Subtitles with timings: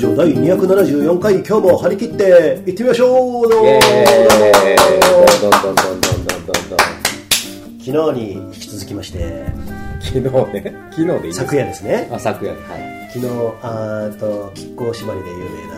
[0.00, 3.48] ジオ第274回今日も張り切っていってみましょう。
[3.50, 5.40] どうもイエーイ。
[5.42, 6.78] どんどんどんどんどんどんどん
[7.84, 9.44] 昨日に引き続きまして
[10.00, 10.72] 昨日ね？
[10.90, 11.40] 昨日でいいです。
[11.40, 12.08] 昨夜ですね。
[12.10, 12.52] あ昨夜。
[12.52, 13.10] はい。
[13.12, 13.26] 昨日
[13.60, 15.76] あーと亀甲縛りで有名な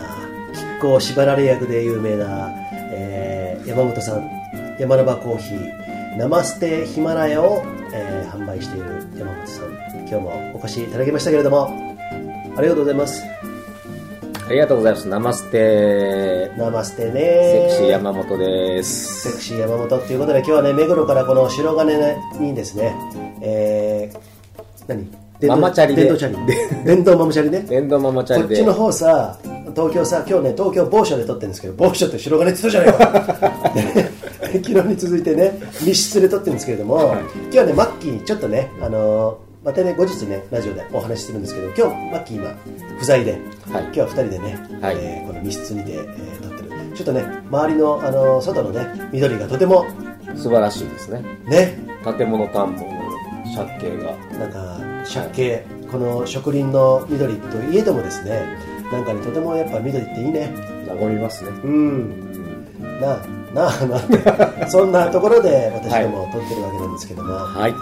[0.54, 2.48] 亀甲縛られ役で有名な、
[2.92, 4.30] えー山本さん
[4.78, 9.72] 山の場コーヒー生ステヒマラヤを、えー販売している山本さん。
[10.06, 11.66] 今日もお越しいただきましたけれども
[12.56, 13.24] ありがとうございます。
[13.24, 13.51] あ
[14.52, 15.08] りがとうございます。
[15.08, 16.50] ナマステ。
[16.56, 17.68] 生ステね。
[17.70, 19.30] セクシー山本です。
[19.30, 22.94] セクシー山本っていうことで今日はね目黒からこの白金にですね。
[23.40, 24.18] えー、
[24.88, 25.10] 何？
[25.40, 26.02] 電動ママチャリで。
[26.02, 26.36] 電動チャリ。
[26.84, 27.60] 電動ママチャリね。
[27.68, 28.48] 電動ママチャリで。
[28.48, 29.38] こっちの方さ
[29.74, 33.72] 東京さ今日ね東京某所で撮ってるんですけど某所って白金って言ったじゃないか
[34.52, 42.54] 昨日に続いてね密室で撮ってるんですけれども、今日はねマッキーちょっとねあのーまたね後日ねラジオでお話しするんですけど今日マッキー今
[42.98, 43.40] 不在で、はい。
[43.84, 44.96] 今日は2人でね、はい。
[44.98, 49.86] えーこの密室にて、えー撮ってるちょっとね周りの、あのー外のね緑がとても
[50.36, 51.22] 素晴らしいですね。
[51.46, 51.78] ね。
[52.04, 52.86] 建物田んぼの
[53.54, 54.16] 借景が。
[54.38, 54.80] なんか
[55.12, 58.56] 借景この植林の緑といえどもですね
[58.90, 60.52] なんかねとてもやっぱ緑っていいね。
[60.88, 61.50] 和みますね。
[61.64, 62.32] うん。
[63.00, 64.46] なあなあなあ。
[64.46, 67.70] ってそんなところで私ども撮ってるわけなんですけども、はい。
[67.70, 67.74] え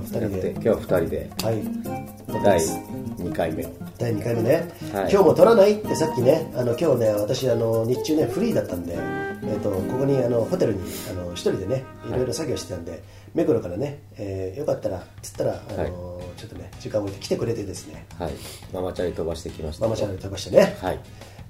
[0.00, 0.40] は2人で。
[0.40, 0.50] で。
[0.52, 1.30] 今日は2人で。
[1.42, 2.42] はい。
[2.44, 2.72] 第す
[3.18, 3.66] 2回目。
[3.98, 5.10] 第2回目ね、はい。
[5.10, 12.12] 今日も撮らないってさっきねあの今日ね私あの日中ねフリーだったんで、えー、とここにあのホテルにあの一人でねい。
[12.12, 13.02] ろいろ作業してたんで、
[13.34, 15.92] 目黒からね、えーよかったらっつったらあの、はい。
[16.36, 18.06] ちょっとね時間を置いて来てくれてですね。
[18.18, 18.32] はい。
[18.72, 19.84] ママチャリ飛ばしてきました。
[19.84, 21.00] ママチャンネル飛ばしてね、はい。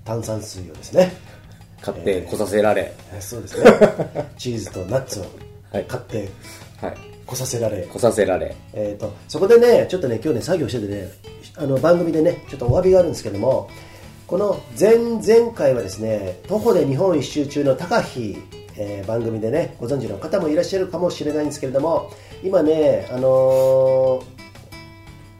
[0.04, 1.12] 炭酸水をですね。
[1.80, 2.92] 買って来させられ。
[3.12, 3.70] えーそうですね。
[4.36, 5.26] チーズとナッツを
[5.72, 5.84] はい。
[5.84, 6.28] 買って。
[6.80, 8.54] はい来させられ、来させられ。
[8.72, 11.08] えー、とそこでねちょっとね今日ね作業しててね
[11.56, 13.70] あの番組でねちょっとお詫びがあるんですけども
[14.26, 18.36] この前々回はですね徒歩で日本一周中の高飛、
[18.76, 24.40] えー番組でねご存知の方もいらっしゃるかもしれないんですけれども今ねあのー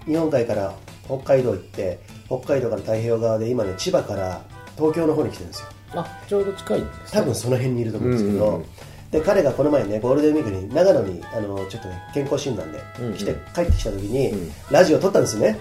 [0.07, 0.75] 日本海から
[1.07, 4.43] 北海道行って北海道から太平洋側で今ね千葉から
[4.77, 5.67] 東京の方に来てるんですよ。
[5.93, 7.21] あちょうど近いんですね。
[7.21, 8.67] 多分その辺にいると思うんですけど、うんうんうん
[9.11, 13.15] で彼がこの前ねゴールデンウィークに長野にあのちょっとね健康診断でうんうん。
[13.15, 14.53] 来て、帰ってきた時に、うん。
[14.71, 15.59] ラジオを撮ったんですよね。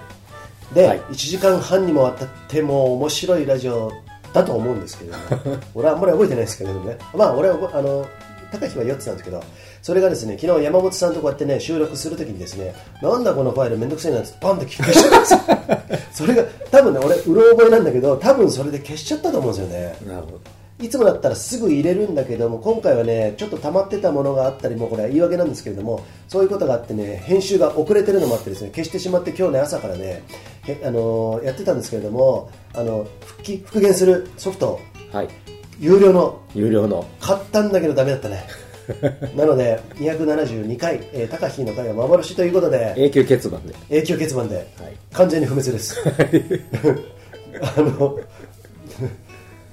[0.74, 1.00] で、はい。
[1.00, 3.92] 1時間半にもわたってもう面白いラジオ
[4.34, 5.16] だと思うんですけど、
[5.74, 6.98] 俺はあんまり覚えてないですけどね。
[7.16, 8.06] まあ俺はあの
[8.52, 9.44] 高木は酔ってたんですけど
[9.82, 15.40] それがですね昨日山本さんとこうやってね収録するときにですねなんだこのファイルめんどくせえなってバンって消しちゃったんですよ。
[16.12, 19.96] それが多分ね俺うろ覚えなんだけど多分それで消しちゃったと思うんですよね。
[20.08, 20.40] なるほど
[20.82, 30.24] いつもだったらすぐ入れるんだけども今回はねちょっと溜まってたものがあったりもうこれは言い訳なんですけれどもそういうことがあってね編集が遅れてるのもあってですね消してしまって今日ね朝からね
[30.68, 34.80] へあのーやってたんですけれどもあの復帰復元するソフト
[35.12, 35.28] はい。
[35.80, 37.06] 有料の有料の。
[37.20, 38.46] 買ったんだけどダメだったね。
[39.36, 43.74] なので272回、えー、高飛の回は幻ということで永久欠番で。
[43.90, 44.66] 永久欠番で、はい。
[45.14, 45.98] 完全に不滅です。
[47.62, 48.20] あの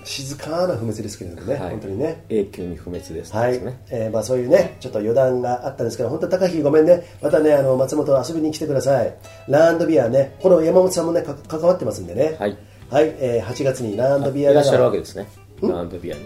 [0.07, 1.71] 静かな不滅ですけれどもね、はい。
[1.73, 2.25] 本当にね。
[2.29, 3.35] 永久に不滅です。
[3.35, 3.81] はい、ね。
[3.91, 7.03] えーまあ、そういうねちょっと余談があったんですけど本当高木ごめんね。
[7.21, 9.15] またねあの松本遊びに来てください。
[9.49, 12.37] ランドビアねこの山本さんもねか関わってますんでね。
[12.39, 12.57] はい、
[12.89, 13.15] はい。
[13.19, 15.29] えー8月にランドビアいらっしゃるわけけですね。
[15.61, 16.23] ランドビアに。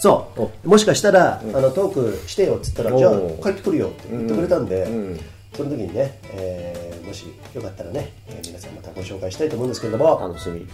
[0.00, 0.32] そ
[0.64, 0.68] う。
[0.68, 5.20] もしかしたら、あのトークしてよっつったらおじゃあー帰ってくるよって言ってくれたんで、うん。
[5.54, 10.18] その時にね、えーもしよかったらね、えー皆さんまたご紹介したいと思うんですけれども。
[10.20, 10.66] 楽しみ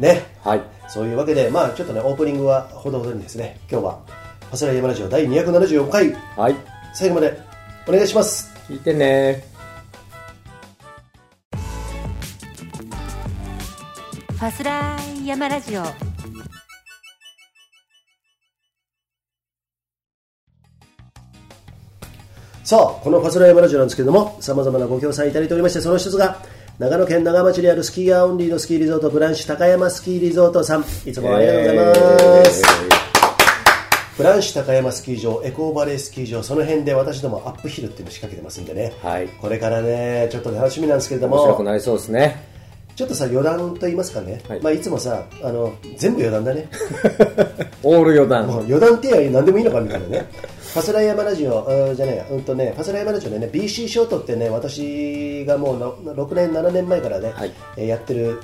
[0.00, 0.24] ね。
[0.42, 0.62] はい。
[0.88, 4.00] そういうわけでまあちょっとねオープニングはほどほどにですね今日は
[4.50, 6.12] 「パスライヤマラジオ第274回。
[6.36, 6.56] はい。
[6.92, 7.40] 最後まで
[7.86, 8.50] お願いします。
[8.68, 9.44] 聞いてね。
[14.32, 16.10] ファスライヤマラジオ。
[22.64, 26.38] さあこのパスライヤマラジオなんですけれどもさまざまなご協賛いただいておりましてその一つが
[26.80, 30.80] 長野県長町にあるスキーヤーオンリーのスキーリゾートブランシュ高山スキーリゾートさん。
[30.80, 32.64] いつもありがとうございます、
[34.16, 39.28] ブランシュ高山スキー場エコーバレースキー場その辺で私どもアップヒルっていうのを仕掛けてますんでね、はい。
[39.28, 42.48] これからねちょっと楽しみなんですけれど面白くもなりそうですね。
[42.96, 44.58] ちょっとさ余談と言いますかね、はい。
[44.58, 46.66] いまあ、いつもさあの全部余談だね。
[47.84, 48.50] オール余談。
[48.60, 50.26] 余談って言えば何でもいいのかみたいなね
[50.72, 52.26] ファスライヤマラジオうんじゃねえや。
[52.30, 57.52] うんとねファスライヤマラジオでね BC ショートってね私がもうの6年7年前からね、はい。
[57.76, 58.40] えーやってる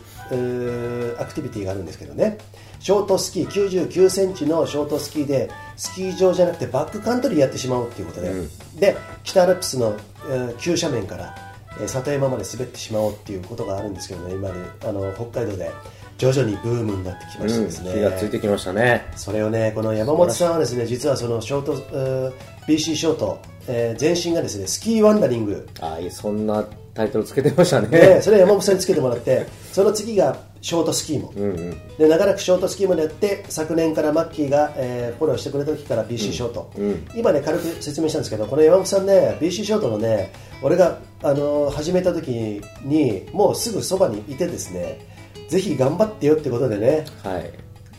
[1.20, 2.38] アクティビティがあるんですけどね。
[2.81, 8.76] ショートスキー9 9センチのショートスキーでスキー場じゃなくてバックカントリーやってしまおうっていうことで、うん。
[8.76, 9.96] で北アルプスの、
[10.29, 11.34] えー急斜面から、
[11.81, 15.70] えー里山まで滑ってしまおうっていうことがあるんですけどね今ねあの北海道で
[16.19, 19.07] 徐々にブームになってきましてですね、気がついてきましたね。
[19.17, 22.33] それをねこの山本さんはですね実はそのショート、えー
[22.67, 26.65] BC ショート、えー前身がですねスキーワンダリングああ、そんな
[26.95, 27.89] タイトルつけてましたね。
[27.89, 31.97] でそれ山本さんにつけてもらってその次がショートスキーも、うんうん。
[31.99, 40.33] で長らくショートスキーもやって昨年からマッキーが、えーフォローしてくれた時から BC ショート、うん今ね軽く説明したんですけどこの山本さんね BC ショートのね
[40.63, 45.15] 俺が、あのー始めた時にもうすぐそばにいてですね
[45.48, 47.04] ぜひ頑張ってよってことでね。
[47.22, 47.52] はい。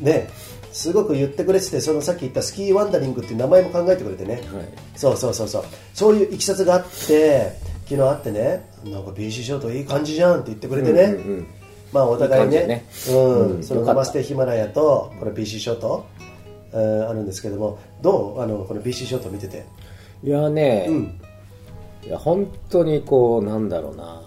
[0.03, 0.29] ね。
[0.73, 4.43] すごく言ってくれててそのさっき言ったスキーワンダリングっていう名前も考えてくれてね、はい。
[4.95, 5.63] そうそうそうそう。
[5.93, 7.53] そういういきさつがあって
[7.85, 11.47] 昨日会ってねなんか BC ショートいい感じじゃんって言ってくれてね、うんうんうん。
[11.91, 12.85] まあお互いね。
[13.07, 13.55] いい感うん。
[13.55, 13.63] うん。
[13.63, 16.05] そのナマステヒマラヤとこの BC ショート、
[16.73, 17.79] えーあるんですけども。
[18.03, 18.41] どう？
[18.41, 19.65] あのこの BC ショート見てて。
[20.23, 21.19] いやね、うん。
[22.05, 24.21] いや本当にこうなんだろうな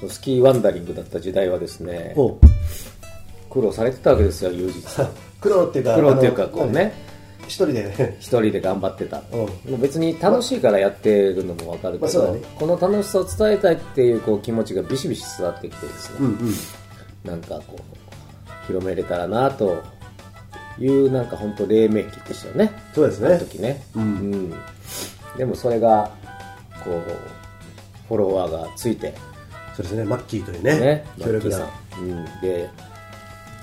[0.00, 2.38] そうスキーワンダリングだった時代はですねお
[3.50, 4.82] 苦労されてたわけですよ友人
[5.40, 7.08] 苦労っていうか苦労っていうかこうね。
[7.46, 9.22] 一人で 一人で頑張ってた、
[9.80, 12.40] 別に楽しいからやってるのも分かるけど、まあね。
[12.56, 16.54] この楽しさを伝えたいっていうこう気持ちがビシビシ伝わってきてですね、うんうん。
[17.24, 19.82] なんかこう広めれたらなと
[20.78, 22.70] いうなんか本当黎明期でしたよね。
[22.94, 23.38] そうですね。
[23.38, 24.02] 時ね、うん。
[24.02, 24.54] うん。
[25.38, 26.10] でもそれが
[26.84, 27.02] こう
[28.08, 29.14] フォロワーがついて
[29.78, 30.04] そうですね。
[30.04, 31.04] マッキーというねね。
[31.20, 31.58] 強力な。
[31.60, 32.68] マッキーさん、うん、で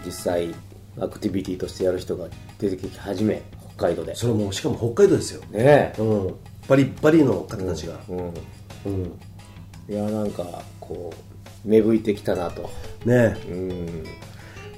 [0.05, 0.55] 実際
[0.97, 2.27] アクティビティとしてやる人が
[2.57, 3.41] 出てき始め
[3.75, 4.15] 北海道で。
[4.15, 5.49] それもしかも北海道ですよ、ね。
[5.53, 6.35] えうん、
[6.69, 8.33] バリッバリの方たちが、うん。
[8.85, 9.19] うん。
[9.89, 11.13] いやなんかこ
[11.65, 12.69] う芽吹いてきたなと。
[13.03, 13.35] ね。
[13.49, 14.05] うん。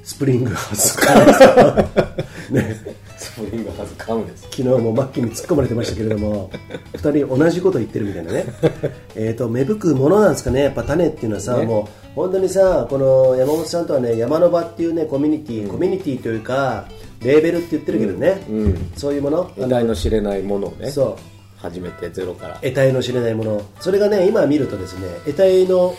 [0.04, 0.98] スプリングハウス
[2.52, 2.74] ね。
[2.74, 3.07] ス
[3.46, 4.44] プリンです。
[4.44, 6.50] 昨日もマッキーに突っ込まれてましたけれども
[6.94, 8.46] 2人同じこと言ってるみたいなね。
[9.16, 10.64] えと芽吹くものなんですかね。
[10.64, 11.66] やっぱ種っていうのはさ、ね。
[11.66, 16.88] もう本当にさこの山本さんとはね山の場っていうねコミュニティ、コミュニティというか
[17.22, 18.92] レーベルって言ってるけどね、うん。
[18.96, 19.52] そういうもの。
[19.56, 21.16] 得体の知れないものをねそう。
[21.58, 22.56] 初めてゼロから。
[22.56, 23.62] 得体の知れないもの。
[23.80, 25.96] それがね今見るとですね得体の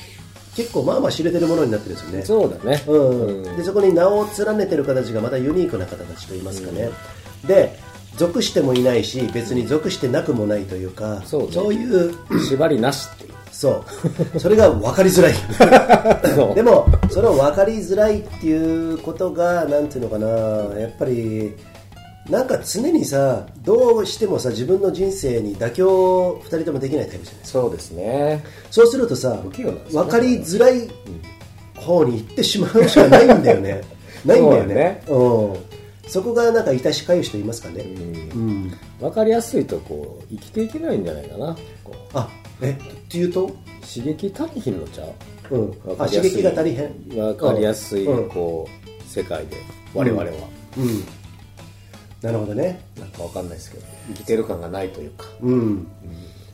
[0.57, 2.25] 結構まあまあ知れてるものになってるんですよね。
[2.25, 2.83] そうだね。
[2.89, 3.27] うん。
[3.45, 3.57] うん。
[3.57, 6.91] でそこに名を連ねてる形がまたユニークな方たちといいますかね、
[7.47, 7.79] で
[8.17, 11.75] 属してもいないし別に属してなくもないというかそうね。
[11.77, 12.15] いう
[12.49, 13.31] 縛りなしっていう。
[13.53, 13.85] そ
[14.35, 14.39] う。
[14.41, 15.35] それが分かりづらい。
[16.35, 16.55] そう。
[16.55, 20.27] でもそれを分かりづらいっていうことがなんていうのかな
[20.81, 21.55] やっぱり
[22.29, 27.41] なんか常にさどうしてもさ自分の人生に妥協2人ともできないタイプじゃない？
[27.45, 28.45] そうですね。
[28.71, 29.39] そうするとさ
[29.91, 30.89] 分かりづらい
[31.77, 33.81] 方に行ってしまうしかないんだよね。
[34.27, 35.03] ないんだよね。
[35.09, 35.57] うん、
[36.09, 37.83] そこがなんかいたしかゆしと言いますかね。
[37.83, 41.57] うん、分かりやすいとこう生きていけないんじゃないかな。
[42.15, 42.29] あ
[42.61, 43.55] えっていうと？
[43.83, 45.05] 刺激足りひんのちゃ
[45.51, 45.55] う？
[45.55, 45.71] うん。
[46.01, 47.09] あ刺激が足りへん？
[47.11, 48.29] 分かりやすいうん。
[48.29, 49.57] こう世界で
[49.95, 50.31] 我々は。
[50.77, 51.05] うん。
[52.21, 52.81] なるほどね。
[52.99, 55.25] なんか分かんないですけど生きてる感がないというか。
[55.41, 55.87] うん、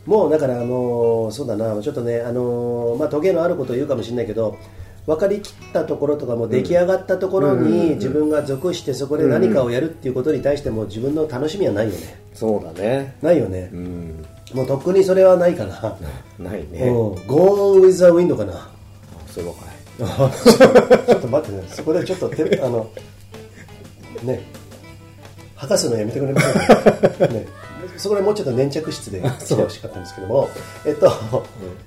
[0.04, 1.80] もうだからもうそうだな。
[1.80, 4.58] ちょっとねあのーまあトゲのあることを言うかもしれないけど
[5.06, 12.18] 分かりきったところとかも出来上がったところに自分が属してそこで何かをやるっていうことに対しても自分の楽しみはないよね。
[12.32, 13.16] そうだね。
[13.20, 13.70] ないよね。
[13.72, 14.26] う、ん。
[14.55, 15.96] もうとっくにそれはないかな、
[16.38, 16.88] ないね。
[16.88, 16.90] う。
[16.90, 18.70] ん、Gone with the wind かな。
[19.26, 19.74] そかい。
[21.06, 21.64] ちょっと待ってね。
[21.69, 22.88] そこでちょっとてあの
[24.22, 24.43] ね。
[25.56, 27.46] 吐かすのやめてくれませんか、ね、
[27.96, 30.48] そこでもうちょっと粘着質で来てほしかったんですけども。
[30.86, 31.10] えっと、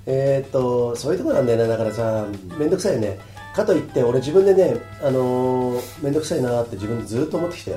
[0.06, 1.68] えっとそういうところなんだよね。
[1.68, 2.26] だからさ
[2.58, 3.20] 面倒くさいよね。
[3.58, 7.76] かといって俺自分でねあのー、面倒くさいなって自分でずっと思ってきて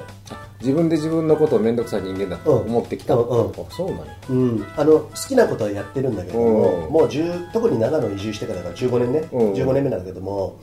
[0.61, 3.51] 自分で自分のことを面倒くさい人間だと思ってきた、うんうん。
[3.51, 4.05] あそうなんや。
[4.29, 6.93] うん、あの好きなことはやってるんだけれども、うん。
[6.93, 9.53] もう10特に長野移住してからだから15年ね、うん。
[9.55, 10.61] 15年目なんだけども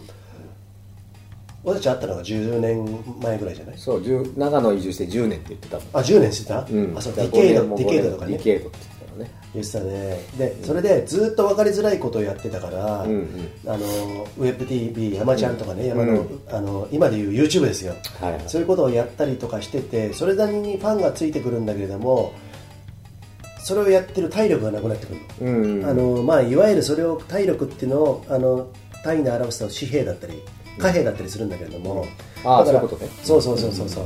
[1.67, 3.77] 俺たち会ったのが10年前ぐらいじゃない？
[3.77, 5.85] そう10長野移住して10年って言ってたもん。
[5.91, 6.97] あ10年してた、うん。
[6.97, 8.31] あそうディケイド5年もディケイドとかね。
[8.31, 9.31] ディケイドって言ってたよね。
[9.53, 9.89] 言ってたね。
[10.37, 13.51] でそれでずっと分かりづらいことをやってたから、うんうん。
[13.67, 13.85] あの
[14.37, 16.41] ウェブ TV 山ちゃんとかね、山の,、うん。
[16.49, 18.43] あの今でいう YouTube ですよ、はいはい。
[18.47, 22.33] そういうことをやったりとかしててそれなりにファンがついてくるんだけれども
[23.59, 25.19] それをやってる体力がなくなってくる。
[25.41, 25.85] の、うん。
[25.85, 28.69] あのまあ、いわゆるそれを体力っていうのをあの
[29.03, 30.41] 単位で表すと紙幣だったり
[30.77, 32.05] 貨幣だったりするんだけれども、
[32.43, 33.09] ああそういうことね。
[33.23, 34.05] そうそうそうそうそう。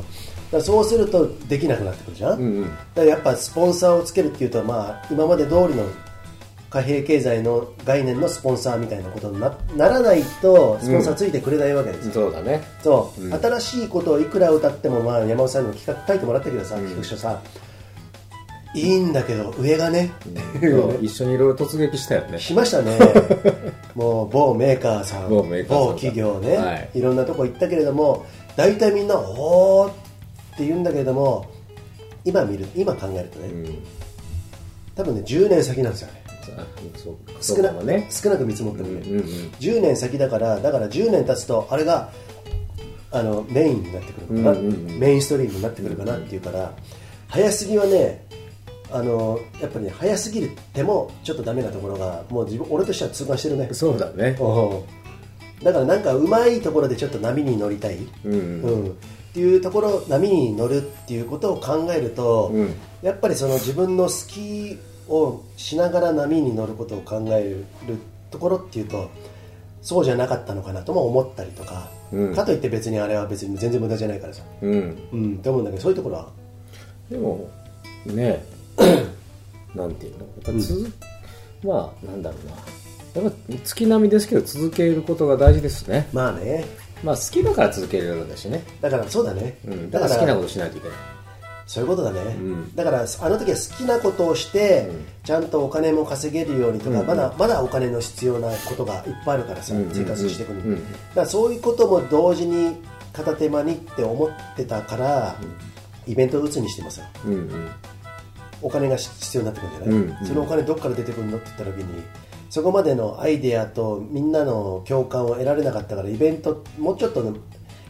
[0.52, 2.64] だそうするとできなくなってくるじゃん、うんうん。
[2.64, 5.86] だからやっぱスポンサーをつけるっていうと、まあ、今まで通りの
[6.70, 12.08] 貨幣経済の概念のスポンサーみたいなことになならないとスポンサーついてくれないわけです。
[12.08, 12.64] よ、そうだね。
[12.84, 13.34] そう、うん。
[13.34, 17.42] 新しいことをいくら歌っても、まあ、山本さんにも企画書いてもらったけどさ、企画書さ
[18.74, 20.12] いいんだけど上がね、
[20.62, 22.40] そう一緒にいろいろ突撃したよね。
[22.40, 22.98] しましたね。
[23.96, 25.30] もう某メーカーさん。
[25.30, 25.44] 某
[25.94, 26.90] 企業ね、はい。
[26.96, 28.26] い、ろんなとこ行ったけれども
[28.56, 29.94] 大体みんな「おー」っ
[30.58, 31.48] て言うんだけれども
[32.24, 33.78] 今見る今考えるとね、うん。
[34.96, 36.22] 多分ね10年先なんですよね。
[37.42, 37.72] 少な
[38.10, 39.26] 少なく見積もってもね、うんうん
[39.60, 42.10] 10年先だからだから10年経つとあれが
[43.12, 45.00] あのメインになってくるのかな、うんうんうん。
[45.00, 46.74] メインストリームになってくるかなっていうから
[47.28, 48.26] 早すぎはね
[48.92, 53.70] あのやっぱりね早すぎるってもちょっとダメなところがもう自分俺としては痛感してるね。
[53.72, 54.38] そうだね。
[54.40, 54.44] う。
[54.44, 58.62] んだからなんかうまいところでちょっと波に乗りたい、うんうん。
[58.64, 58.90] うん。
[58.90, 58.94] っ
[59.34, 62.74] ていうところ波に乗るっていうことを考えると、うん。
[63.02, 67.44] やっぱりその自分のスキーをしながら波に乗ることを考え
[67.88, 67.98] る
[68.30, 69.10] ところっていうと
[69.82, 72.36] そうじゃなかったのかなとも思ったりとか、うん。
[72.36, 74.44] かといって別にあれは別に全然無駄じゃないからさ。
[74.62, 74.98] うん。
[75.14, 75.36] うん。
[75.36, 76.30] って思うんだけどそういうところは？
[77.10, 77.50] でも
[78.06, 78.44] ね
[79.76, 80.20] なんていうの？
[80.20, 80.92] やっぱ続、
[81.64, 83.24] まあなんだろうな。
[83.24, 86.08] やっぱ月並みですけど続けることが大事ですね。
[86.14, 86.66] まあね。
[87.04, 90.98] まあ好きだから続けれるんだしね、だからそうだね、うん、だから好きなことしないといけない。
[91.66, 92.76] そういうことだね、ん。
[92.76, 95.06] だからあの時は好きなことをして、うん。
[95.24, 97.08] ちゃんとお金も稼げるようにとか、うん。
[97.08, 102.76] まだまだお金の必要なことがいっぱいあるからさ、うん生活していくに、うんだからそういうことも同時に
[103.14, 105.36] 片手間にって思ってたから、
[106.06, 106.70] イベントを打つに。
[106.70, 107.70] してもさうんうん
[108.62, 110.28] お金が必要になってくるんじゃない、うんうん。
[110.28, 112.04] そのお金どっから出てくるのって言った時に
[112.50, 117.40] そこまでのアイデアとみんなの共感を得られなかったからイベントもうちょっとね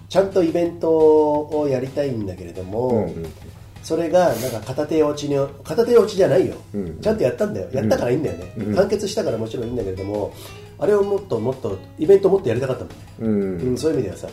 [0.07, 3.25] ちゃんとイベントをやりたいんだけれども、うんうん。
[3.81, 7.01] それがなんか片手落ちに片手落ちじゃないよ、うん。
[7.01, 7.69] ちゃんとやったんだよ。
[7.73, 8.75] やったからいいんだよね、うん。
[8.75, 10.33] 完結したからもちろんいいんだけれども
[10.77, 13.69] あれをもっともっとイベントをもっとやりたかったもんね、うん。
[13.69, 14.27] うん、そういう意味ではさ。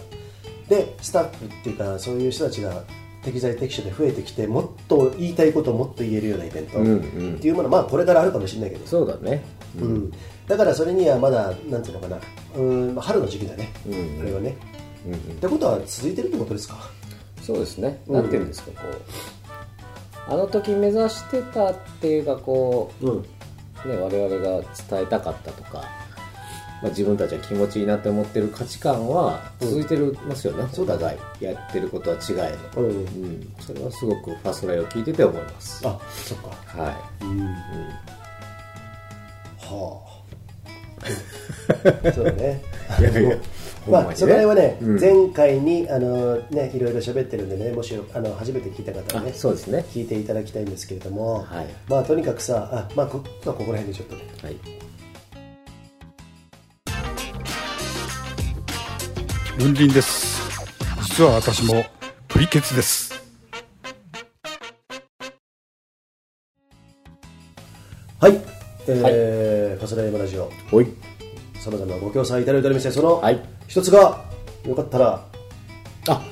[0.69, 2.83] でスタッフっていうかそういう人たちが
[3.23, 7.35] 適材適所で増えてきてもっと言いたいことをもっと言えるようなイベントうんうん。
[7.37, 9.43] っていうものはまあこれからあるかもしれないけど、そうだね。
[9.81, 10.13] うん。
[10.47, 12.19] だからそれにはまだなんていうのかな。
[12.57, 14.19] うんまあ春の時期だね、うん。
[14.19, 14.57] これはね。
[15.07, 15.19] うんうん。
[15.19, 16.77] ってことは続いてるってことですか？
[17.43, 18.15] そうですね、うん。
[18.15, 20.33] なんていうんですかこう。
[20.33, 23.09] あの時目指してたっていうかこうん。
[23.11, 25.85] う、ね、我々が伝えたかったとか、
[26.83, 35.87] まあ、自分たちは気持ちいいなって思ってる価値観は続いてるますよね、お互いやってることは違えど、うんうん、それはすごくファストライを聞いてて思います。
[35.87, 36.49] あそっか。
[36.81, 37.47] はうんい、うん。
[39.59, 40.09] はあ。
[42.13, 42.63] そうだね。
[43.01, 43.37] いやいや
[43.85, 45.01] ほんまあ、その辺はね、うん。
[45.01, 49.85] 前回にあの、ね、いろいろ喋ってるんでねもしあの初めて聞いた方はねあそうですね。
[49.93, 51.67] 聞いていただきたいんですけれども、はい。
[51.89, 54.23] まあ、とにかくさあ、まあ、こまあここら辺でちょっとね。
[54.43, 54.88] はい
[59.59, 60.41] 文林です。
[61.03, 61.85] 実は私も
[62.29, 63.13] プリケツです。
[68.21, 68.41] はい、
[68.87, 70.49] えーファスライブラジオ。
[70.71, 70.87] おい。
[71.59, 73.41] さまざまなご協賛いただいておりましてそのはい。
[73.67, 74.25] 一つが
[74.65, 75.27] よかったら
[76.09, 76.23] あ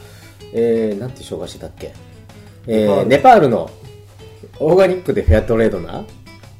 [0.52, 1.94] えー、なんて紹介してたっけ、
[2.68, 3.48] えー、ネパール。
[3.48, 3.68] の
[4.60, 6.04] オーガニックでフェアトレードな、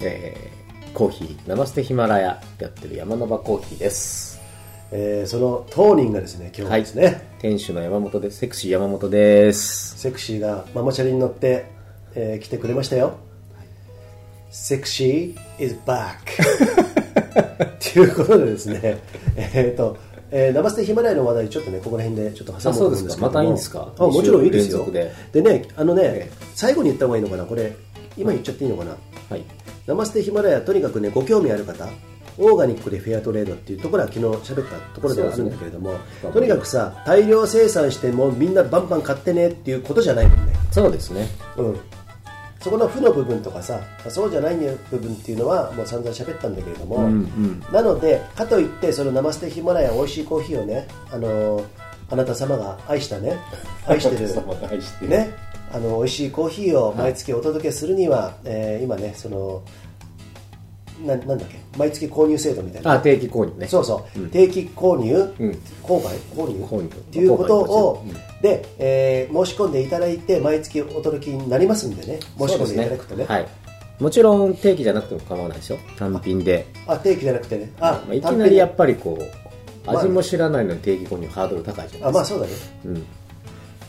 [0.01, 1.49] えー、コーヒー。
[1.49, 4.26] ナマステヒマラヤやってる山ノバコーヒーです
[4.93, 8.39] えーその当人がですね今日はですね、店主の山本です。
[8.39, 11.67] セクシー山本ですセクシーがママチャリに乗って、
[12.15, 13.17] えー来てくれましたよ、
[14.51, 16.17] セクシー is back
[17.65, 18.99] っていうことでですね
[19.37, 19.97] えっと
[20.31, 23.09] えー、ナマステヒマラヤの話題ちょっとねここら辺でちょっと挟もうと思うんですけども。
[23.09, 23.27] あそうですか。
[23.27, 23.93] またいいんですか？
[23.99, 24.87] あもちろんいいですよ。
[25.33, 25.43] で。
[25.43, 26.31] ねあのね、え。
[26.55, 27.45] 最後に言った方がいいのかな？
[27.45, 27.73] これ
[28.17, 28.97] 今言っちゃっていいのかな、
[29.31, 29.45] はい。
[29.87, 31.89] ナマステヒマラヤとにかくねご興味ある方
[32.39, 35.99] オーガニックでフェアトレードっていうところは昨日喋ったところではあるんだけれども、ね。
[36.33, 40.29] とにかくさ大量生産してもうみんなバンバン買ってねっていうことじゃない。
[40.29, 41.29] もんねそうですね。
[41.57, 41.81] うん。
[42.61, 47.65] そこの負の部分とかさそうじゃない部分っていうのはもう散々喋ったんだけれども、うんうん。
[47.73, 51.65] なのでかといってそのナマステヒマラヤ美味しいコーヒーをねあの
[52.11, 53.37] あなた様が愛したね
[53.87, 54.29] 愛してる
[54.71, 55.11] 愛してる。
[55.11, 59.63] ねあの美味しいコーヒーを毎月お届けするには、えー今ねその
[61.05, 61.61] ななんだっけ？
[61.77, 62.93] 毎月購入制度みたいな。
[62.93, 63.69] あ定期購入ね。
[63.69, 64.31] そうそう、うん。
[64.31, 65.51] 定期購入、うん。
[65.83, 66.17] 購買？
[66.35, 66.65] 購入？
[66.65, 66.87] 購入。
[66.87, 72.21] っていうことを、購買もで、えー申し込んでいただいて毎月お届けになりますんでね。
[72.39, 73.25] 申し込んでいただくとね。
[73.25, 73.49] はい。
[73.99, 76.67] もちろん定期じゃなくても構わないですよ単品で。
[76.87, 77.73] あ定期じゃなくてね。
[77.81, 82.09] あ、まあ、いきなりやっぱぱりこうまあ味も知らないのに定期購入ハードル高いじゃないですか。
[82.09, 82.53] あまあそうだね。
[82.85, 83.07] うん。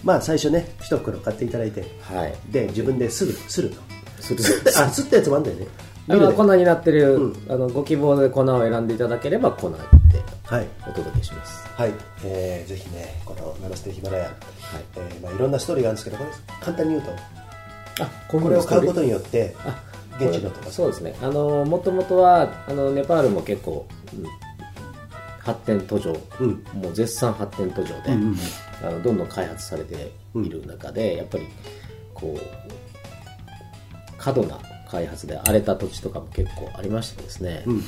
[0.04, 1.84] まあ最初ね一袋買っていただいて。
[2.02, 2.34] はい。
[2.50, 3.82] で自分ですぐすると。
[4.22, 4.44] する。
[4.78, 5.68] あすったやつもあんだよね
[6.10, 7.36] あまあ粉になってる、うん。
[7.50, 9.78] あのご希望で粉を選んでいただければ粉って
[10.44, 10.68] はい。
[10.88, 11.68] お届けします。
[11.76, 14.34] はい、えーぜひねこの「ナマステヒマラヤ」はい。
[14.96, 16.30] えーまあ、いろんなストーリーがあるんですけどこれ
[16.62, 17.12] 簡単に言うと
[18.04, 19.84] あこれを買うことにによってあ
[20.20, 21.16] 現地のとかそうですね。
[21.22, 24.26] あのもともとはあのネパールも結構、うん
[25.48, 26.64] 発展途上、うん。
[26.74, 28.38] もう絶賛発展途上で、うんうん
[28.84, 31.48] あのどんどん開発されている中で、やっぱり
[32.14, 37.84] こう過度な開発で荒れた土地とかも結構ありましてですね、うん。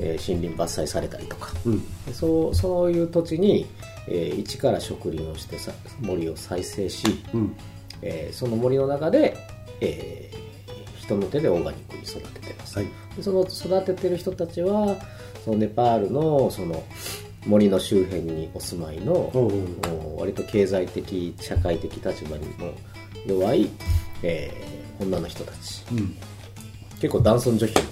[0.00, 2.04] えー森林伐採されたりとか、うん。
[2.06, 3.66] でそうそういう土地に、
[4.08, 7.56] えー一から植林をしてさ森を再生し、うん。
[8.02, 9.36] えーその森の中で、
[9.80, 10.38] えー
[10.98, 12.88] 人の手でオーガニックに育ててます、はい。
[13.16, 14.96] でその育ててる人たちは
[15.44, 16.84] そのネパールのその
[17.46, 19.50] 森の周辺にお住まいの、おうおう。
[19.50, 22.72] もう割と経済的社会的立場にも
[23.26, 23.70] 弱い、
[24.22, 25.84] えー女の人たち。
[25.92, 26.16] うん
[27.00, 27.82] 結構男尊女卑の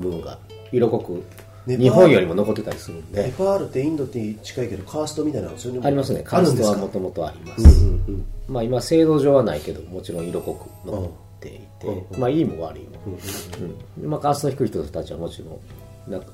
[0.00, 0.38] 部分が
[0.72, 1.22] 色濃く
[1.66, 6.22] 日本よりも残ってたりするんネでパールってインドって近いけどカーストみたいなのそういうのもありますね。
[6.24, 12.88] カーストはもともとあります、うんうんうんまあ今制度上はないけどもちろん色濃く残っていて、うんうんまあいいも悪いも、
[14.00, 15.60] うんまあ、カーストの低い人たちはもちろ
[16.08, 16.26] んなんか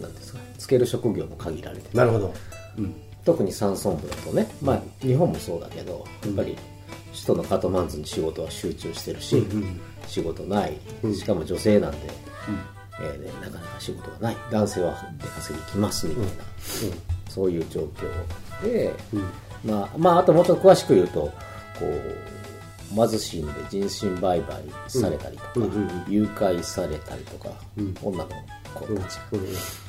[0.00, 0.38] なんですか？
[0.56, 1.98] つける職業も限られてて。
[1.98, 2.32] なるほど。
[2.78, 2.94] うん。
[3.24, 6.56] 特に山村部だとね、まあ、日本もそうだけどやっぱり
[7.14, 9.46] 首都のカトマンズに仕事は集中してるし、
[10.06, 10.76] 仕事ない。
[11.14, 11.98] しかも女性なんで、
[13.00, 14.36] えーねなかなか仕事がない。
[14.50, 16.30] 男性は出稼ぎ行きますみたいな、
[17.28, 17.88] そういう状
[18.62, 18.94] 況で、
[19.64, 21.20] まあ、まああともうちょっと詳しく言うと
[21.78, 25.66] こう貧しいんで人身売買されたりとか、
[26.08, 27.50] 誘拐されたりとか、
[28.02, 28.28] 女の
[28.74, 29.38] 子たちが、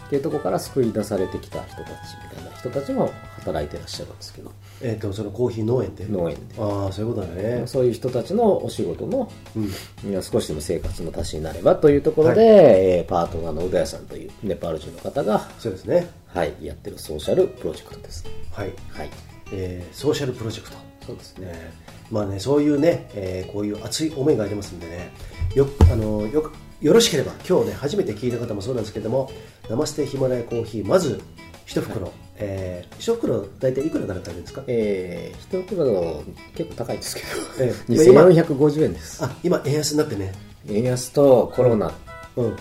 [0.05, 1.87] っていうところから救い出されてきた人たち
[2.31, 4.51] みたいな人たちも働いてらっしゃるんですけど。
[4.81, 6.05] えっとそのコーヒー農園で？
[6.07, 6.55] 農園で。
[6.59, 7.63] ああそういうことだね。
[7.65, 10.21] そういう人たちのお仕事の、うん。
[10.21, 16.07] 少しでも生活の足しになればというところで、えーパートナーのうだやさんというネパール人の方が、そうですね。
[16.27, 18.25] はい、やってるソーシャルプロジェクトです。
[18.51, 18.73] はい。
[18.89, 19.09] はい、
[19.53, 20.77] えーソーシャルプロジェクト。
[21.05, 21.47] そうですね。
[21.47, 21.73] ね
[22.11, 25.11] まあねそういうね、えーこういう熱い思いがありますんでね。
[25.55, 29.31] よあのよくよろしければ今日ね初めて聞いた方もそうなんですけども
[29.69, 31.21] 生ステヒマラヤコーヒーまず
[31.65, 34.63] 一袋、えー一袋大体いくらから買えるんですか？
[34.67, 36.23] えー、一袋
[36.55, 37.27] 結構高いですけど、
[37.65, 39.23] ええ2450 円です。
[39.23, 40.33] あ今円安になってね。
[40.69, 41.91] 円安とコロナ、
[42.35, 42.55] うん。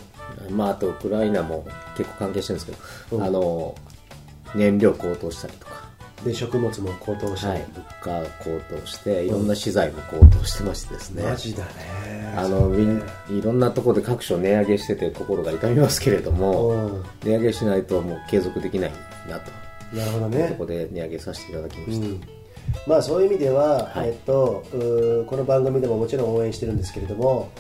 [0.51, 2.79] まあ、あとウクライナも結構関係してるんです
[3.11, 3.75] けど、あの
[4.55, 5.64] 燃料高騰したりとか、
[6.25, 12.35] で食物も高騰して、はい、物価高騰していろんな資材も高騰してましてですね、マジだね。
[12.37, 17.05] あのみんいろんなところで各所値上げしてて心が痛みますけれども、うん。
[17.23, 18.93] 値上げしないともう継続できない
[19.29, 19.53] なと。
[19.97, 20.55] なるほどね。
[20.59, 22.21] ころで値上げさせていただきました、うん。
[22.87, 24.09] まあそういう意味では、はい。
[24.09, 24.65] えっと、
[25.29, 27.51] この番組でももちろん応援してるんですけれども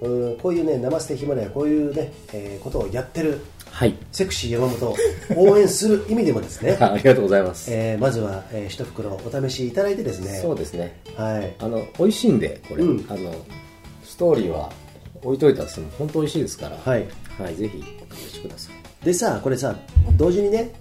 [0.00, 3.94] こういうね生捨てヒマラヤこういうね、えーことをやってるはい。
[4.12, 4.96] セクシー山本を
[5.36, 10.38] 応援する意味でもですね、 ありがとうございます、えーまずは、えー一袋お試しいただいてですね。
[10.42, 11.00] そうですね。
[11.16, 11.54] はい。
[11.58, 13.06] あの美味しいんでこれ、うん。
[13.08, 13.34] あの
[14.04, 14.70] ストーリーは
[15.22, 16.76] 置いといたら本当美味しいですから。
[16.76, 17.06] はい。
[17.38, 19.04] はい、ぜひお試しください。
[19.04, 19.74] でさこれさ
[20.16, 20.72] 同時にね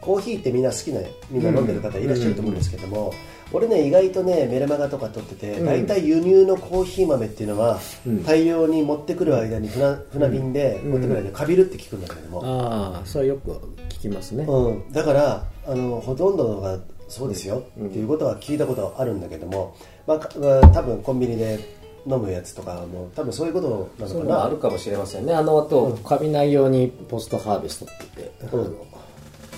[0.00, 3.12] コーヒーってみんな好きなみんな飲んでる方いらっしゃると思うんですけども、
[3.52, 7.80] 俺ね意外とねメルマガとか取ってて、大体輸入のコーヒー豆っていうのは、
[8.26, 13.52] 大量に持ってくる間に船船便で持ってくる間にかびるって聞くんだけれども、ああそれよく
[13.88, 19.74] 聞きますね、うん、だからあのほとんどがそうですよ、っていうことは聞いたことはあるんだけども、
[20.06, 20.28] まあか、
[20.74, 21.58] 多分コンビニで
[22.06, 25.34] 飲むやつとかも多分そういうことなそういうのかなあるかもしれませんね。
[25.34, 28.88] あのあと、カビないようにポストハーベストって言って、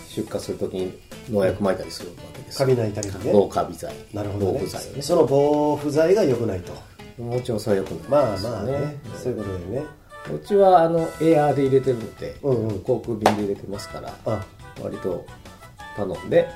[0.09, 0.92] 出荷するときに
[1.28, 3.30] 農薬撒いたりするわけですカビないたりにね。
[3.33, 4.59] 防カビ剤なるほどね。
[4.61, 5.02] 防腐剤をね。
[5.02, 6.72] その防腐剤が良くないと。
[7.22, 8.96] もちろんそれはよくないまあまあね。
[9.22, 9.83] そういうことでね。
[10.35, 12.80] うちはあのエアーで入れてるので、うんうん。
[12.80, 14.44] 航空便で入れてますからあ。
[14.83, 15.24] 割と
[15.96, 16.48] 頼んで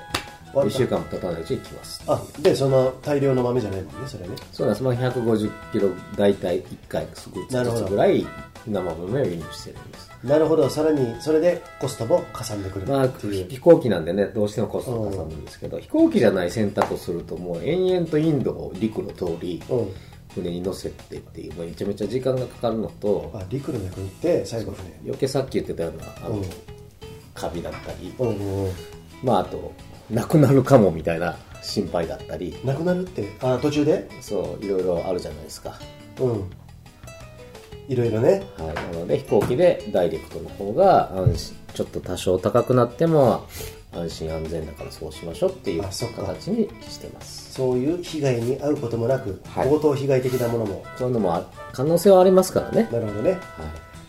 [0.52, 4.36] 1割と週間も経たないうちに来ますあでその大量の豆じゃないもんねそれね。
[4.52, 8.26] そうなんです、まあ、150キロ大体1回ずなるほどつぐらい
[8.66, 10.68] 生豆を輸入してるんですなるほど。
[10.68, 19.94] さらにそれでコストもかさんでくるまあ、飛行機なんでねどうしてもコストがかさむんですけど、飛行機じゃない選択をするともう延々とインドを陸路通り、うん。
[20.34, 24.92] 船に乗せてっていうめちゃめちゃ時間がかかるのとあ陸路で行って最後船。
[25.04, 26.44] 余計さっき言ってたようなあの、うん。
[27.34, 28.72] カビだったり、うんうんうん。
[29.22, 29.72] まああと
[30.10, 32.58] なくなるかもみたいな心配だったり。
[32.64, 34.08] なくなるってあ途中で？
[34.20, 35.78] そういろいろあるじゃないですか、
[36.18, 36.50] うん
[37.88, 38.42] いろいろね。
[38.58, 43.46] はい、なので飛行機でダイレクトの方が安心ちょっと多少高くなっても
[43.92, 47.52] 安心安全だからそうしましょうっていう形にしてます。
[47.52, 49.68] そういう被害に遭うこともなく、はい。
[49.68, 50.84] 強盗被害的なものも。
[50.96, 53.32] そういうのもあ可能性はありますからね、なるほどね。
[53.32, 53.40] はい、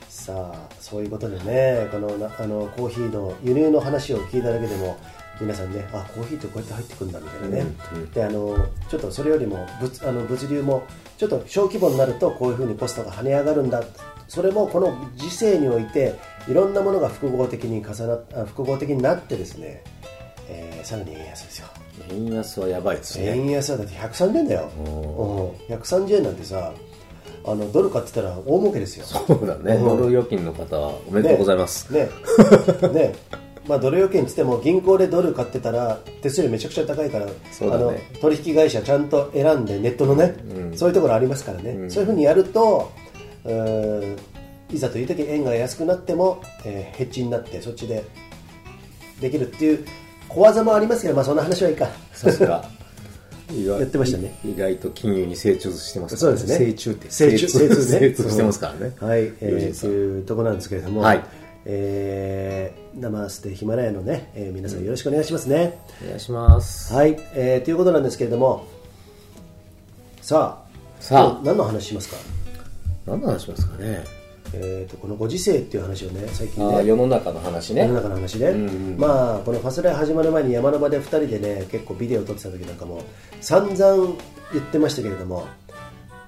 [0.09, 4.97] さあそういうことでねこのなあのコーヒーの輸入の話を聞いただけでも
[5.39, 8.11] 皆さんねあコーヒーってこうやって入ってくるんだみたいなね、うんうん。
[8.11, 10.83] であのちょっとそれよりも物あの物流も
[11.17, 13.83] ちょっと小規模になるとこういうふうにコストが跳ね上がるんだ。
[14.27, 16.15] それもこの時世において
[16.47, 19.83] いろんなものが複合的に重な複合的になってですね、
[20.49, 21.67] えーさらに円安ですよ。
[22.11, 23.37] 円安はやばいですね。
[23.37, 26.73] 円安はだって130円だよ、うん、130円なんてさ
[27.47, 29.05] あのドル買ってたら大儲けですよ。
[29.05, 29.75] そうだね。
[29.75, 29.97] うん。
[29.97, 32.09] ドル預金の方はおめでとうございます、ね。
[32.91, 33.15] ね
[33.67, 37.31] まあドル預金っつっても銀行でドル買ってたら手数料めちゃくちゃ高いから、ね。
[37.61, 40.35] の取引会社ちゃんと選んでネットのね、
[40.75, 42.91] そういうところありますからね、そういうふうにやると
[44.71, 48.03] いざという時円が安くなっても、えーヘッジになってそっちで
[49.19, 49.85] できるっていう
[50.27, 51.87] 小技もありますけど、まあ、そんな話はいいか。
[52.13, 52.63] さすが。
[53.53, 54.33] やってましたね。
[54.43, 56.57] 意外と金融に精通してますそうですね。
[56.57, 57.11] 精通って。
[57.11, 57.99] 精通精通ね。
[57.99, 58.95] 精通してますからね。
[58.99, 61.23] はい、えー、というところなんですけれども、はい
[61.65, 66.93] えー、生ステヒマラヤのね、えー皆さんよろしくお願いしますね、お願いします。
[66.93, 68.67] はい、えー、ということなんですけれども
[70.21, 71.41] さあさあ。
[71.43, 72.17] 何の話しますか、
[73.05, 74.03] 何の話しますかね。
[74.53, 76.85] えー、とこのご時世っていう話をね最近ね。
[76.85, 77.81] 世の中の話ね。
[77.81, 83.01] 世の中の話で、うんうんまあこのファスライ始まる前に山の場で2人でね結構ビデオ撮ってた時なんかも
[83.41, 84.13] 散々
[84.53, 85.47] 言ってましたけれども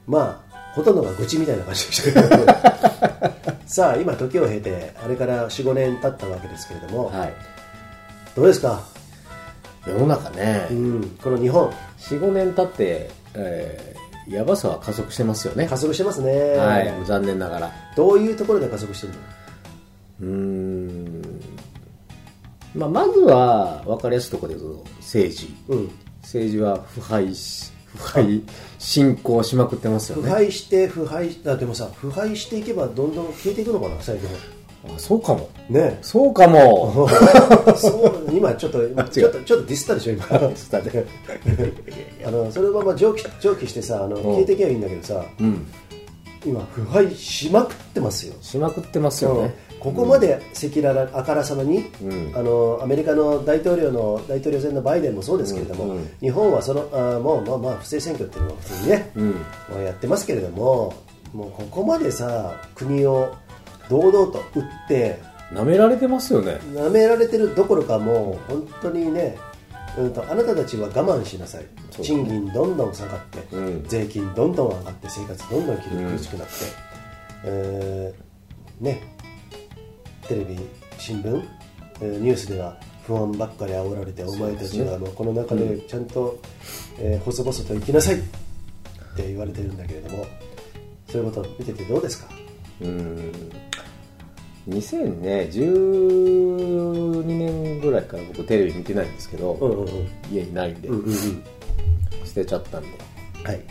[0.08, 7.34] まあほとんどが愚痴みたいな感じでしたけどさあ今時を経てあれから45年経ったわけですけれども、はい。
[8.34, 8.82] どうですか、
[9.86, 10.68] 世の中ね。
[10.72, 11.70] うん、この日本。
[11.98, 15.68] 45年経って、えー、やばさは加速してますよね。
[15.68, 17.72] 加速してますね、はい残念ながら。
[17.96, 19.20] どういうところで加速してるの？
[20.22, 21.42] うーん。
[22.74, 25.54] まあ、まずは分かりやすいところで言うと政治。
[25.68, 25.92] うん。
[26.22, 28.44] 政治は腐敗し腐敗
[28.80, 30.24] 進行しまくってますよね。
[30.24, 34.30] 腐敗して腐敗あでもさ腐敗していけばどんどん消えていくのかな最近
[34.86, 35.50] あそうかも。
[35.70, 35.98] ね。
[36.02, 37.10] そうかも。
[37.76, 40.26] そう今ちょっと 今ちょっとちょっとディスったでしょ今。
[40.56, 41.06] スタで
[42.26, 45.66] あのそれはまあ蒸気蒸気してさあの消えていけばいいんだけどさうん。
[46.46, 48.36] 今腐敗しまくってますよ。
[48.42, 52.32] しまくってますよねここまで赤裸々あからさまに、うん。
[52.36, 56.12] あのアメリカの大統領の大統領選のバイデンもそうですけれども、うんうん。
[56.20, 59.32] 日本はそのあもうまあまあ不正選挙っていうのは普通にね、うん。
[59.70, 60.94] まあやってますけれども
[61.34, 63.34] もうここまでさ国を
[63.90, 65.20] 堂々と打って
[65.54, 66.60] なめられてますよね。
[66.74, 69.38] 舐められてるどころかもう本当にね、
[69.98, 71.66] うん、とあなたたちは我慢しなさい。
[72.02, 73.84] 賃金どんどん下がって、うん。
[73.88, 76.54] 税金どんどん上がって生活どんどん厳しくなって、
[77.46, 78.28] えー
[78.82, 79.02] ね
[80.28, 80.58] テレビ
[80.98, 81.44] 新聞、
[82.02, 86.38] えーニュースでは不安ばっかり煽られてお前たちはもうこの中でちゃんと、
[87.00, 88.20] えー細々と生きなさいっ
[89.16, 90.26] て言われてるんだけれども
[91.08, 92.28] そういうことを見ててどうですか？
[92.82, 93.32] うん。
[94.68, 99.90] 2012年ぐらいから僕テレビ見てないんですけど、うんうんうん。
[100.30, 101.14] 家にないんで、うんうんうん。
[102.26, 102.90] 捨てちゃったんで。
[103.46, 103.62] はい。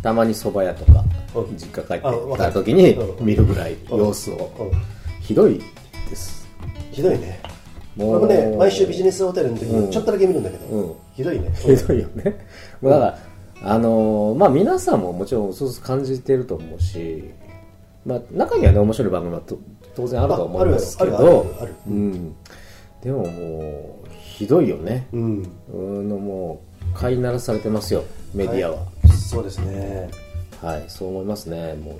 [0.00, 1.56] たまに蕎麦屋とかうん。
[1.56, 2.04] 実家帰って
[2.38, 3.98] た時にうん見るぐらいうん。
[3.98, 4.52] 様子を。
[4.60, 4.78] うん。
[5.20, 5.60] ひどい
[6.14, 6.46] です。
[6.92, 7.40] ひどいね。
[7.96, 8.20] もう。
[8.20, 9.86] 僕ね毎週ビジネスホテルの時うん。
[9.86, 10.94] にちょっとだけ見るんだけど、うん。
[11.14, 11.50] ひどいね。
[11.58, 12.46] ひどいよね。
[12.80, 13.18] もうだから
[13.62, 17.24] あのーまあ皆さんももちろんそう感じてると思うし
[18.04, 19.58] まあ中にはね面白い番組はと
[19.94, 21.74] 当然あるとは思いますけああるあるどあるある。
[21.88, 22.34] うん。
[23.02, 25.06] でももうひどいよね。
[25.12, 25.48] うん。
[25.72, 26.60] うんのも
[26.94, 28.78] う飼いならされてますよメディアは。
[29.30, 30.08] そうですね。
[30.64, 31.94] はい、そう思いますねもう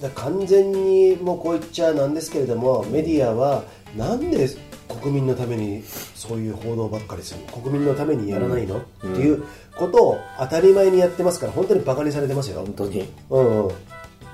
[0.00, 3.64] だ完全にもうこう言っちゃなんですけれどもメディアは
[3.96, 4.48] なんで
[4.88, 5.82] 国民のために
[6.14, 7.46] そういう報道ばっかりするの？
[7.48, 9.44] 国民のためにやらないの、っていう
[9.76, 12.60] ことを当たり前にやってますから本当にバカにされてますよ。
[12.60, 13.08] 本当に。
[13.30, 13.74] うんうん、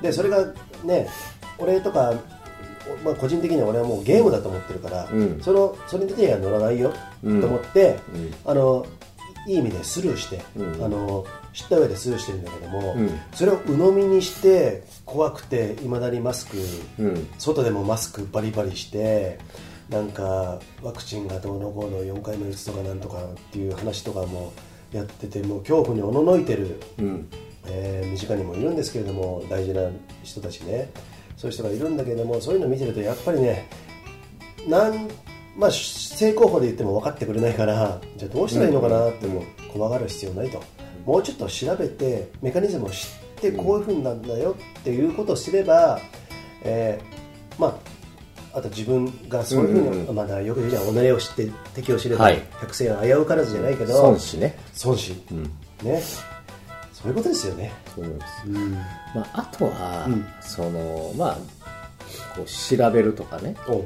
[0.03, 0.53] でそれが
[0.85, 1.09] ね
[1.59, 2.15] 俺とか、
[3.05, 5.41] まあ、個人的には俺はもうゲームだと思ってるから、うん。
[5.41, 8.35] そのそれには乗らないよ、うんと思って、うん。
[8.45, 8.85] あの
[9.47, 10.85] いい意味でスルーして、うん。
[10.85, 13.11] あの知った上でスルーしてるんだけども、うん。
[13.35, 16.57] それを鵜呑みにして怖くていまだにマスク、
[16.99, 17.29] うん。
[17.39, 19.39] 外でもマスクバリバリして
[19.89, 24.53] なんかワクチンがどうのこうの4回目打つとかなんとかっていう話とかも
[24.93, 27.29] やっててもう恐怖におののいてるうん。
[27.67, 29.89] えー身近にもいるんですけれども大事な
[30.23, 30.91] 人たちね。
[31.37, 33.69] そういう人がいるんだけれどもそういうのを見てるとやっぱりね
[34.69, 35.09] なん、
[35.57, 40.63] まあ、正攻法で言っても分かってくれないからじゃあどうしたらいいのかなっても怖がる必要ないと
[41.05, 43.09] もうちょっと調べてメカニズムを知っ
[43.41, 46.01] てこういうふうになんだよっていうことをすれば、
[46.63, 47.23] えー
[47.59, 47.93] まあ
[48.55, 50.15] あと自分がそういうふうに、うんうんうん。
[50.15, 52.43] まだよく言うじゃん己を知って敵を知ればはい。
[52.61, 54.59] 百戦は危うからずじゃないけど損しね。
[54.75, 55.43] 損し、うん。
[55.83, 56.03] ね。
[56.93, 57.73] そういうことですよね。
[57.95, 58.47] そう思います。
[58.47, 58.73] うん。
[58.73, 58.81] ま
[59.15, 60.27] あ、あとは、うん。
[60.43, 61.37] そのまあ
[62.37, 63.57] こう調べるとかね。
[63.67, 63.83] おあの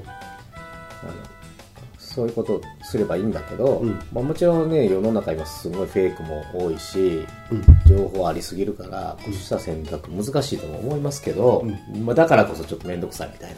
[2.16, 3.90] そういうことをすればいいんだけど、うん。
[4.10, 7.64] まあ、もちろんね世の中今すごいフェイクも多いし、うん。
[7.86, 11.62] 情報ありすぎるからこうした選択難しいとも思いますけど、
[12.02, 13.54] まあ、だからこそちょっと面倒くさいみたい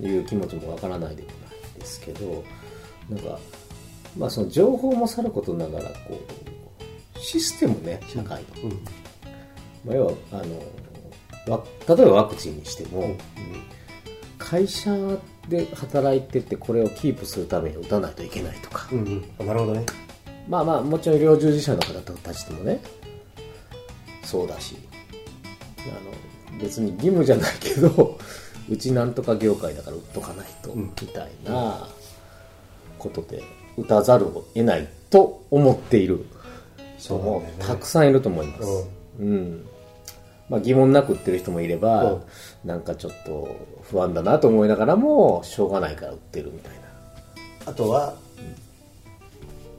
[0.00, 1.34] な、いう気持ちもわからないでもな
[1.76, 2.42] いですけど
[3.08, 3.38] なんか、
[4.18, 6.20] まあ、その情報もさることながらこ
[7.16, 8.48] うシステムね社会の、
[9.84, 10.36] まあ、要はあ
[11.48, 13.18] のわ例えばワクチンにしても、うん。
[14.38, 14.90] 会社
[15.48, 18.98] で働いててこれをキープするために打たないといけないとか、うん
[19.38, 19.46] うん。
[19.46, 19.84] なるほどね。
[20.48, 22.80] まあまあもちろん医療従事者の方たちでもね
[24.22, 24.76] そうだし。
[25.86, 28.18] あの別に義務じゃないけど
[28.70, 31.86] うちなんとか業界だから打っとかないと、みたいな
[32.98, 33.42] ことで
[33.76, 36.24] 打たざるを得ないと思っている
[36.96, 38.88] 人もたくさんいると思います、
[39.20, 39.66] うん
[40.48, 42.22] まあ、疑問なく打ってる人もいれば、うん。
[42.64, 46.80] なんかちょっと不安だなと思いながらもしょうがないから打ってるみたいな。
[47.66, 48.14] あとは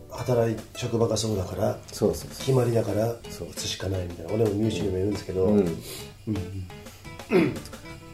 [0.10, 2.30] 働い職場がそうだからそうそうそう。
[2.30, 3.50] 決まりだからそう。
[3.50, 4.34] 打つしかないみたいな。
[4.34, 5.66] 俺も入試にもいるんですけど、うん。
[5.66, 5.74] ね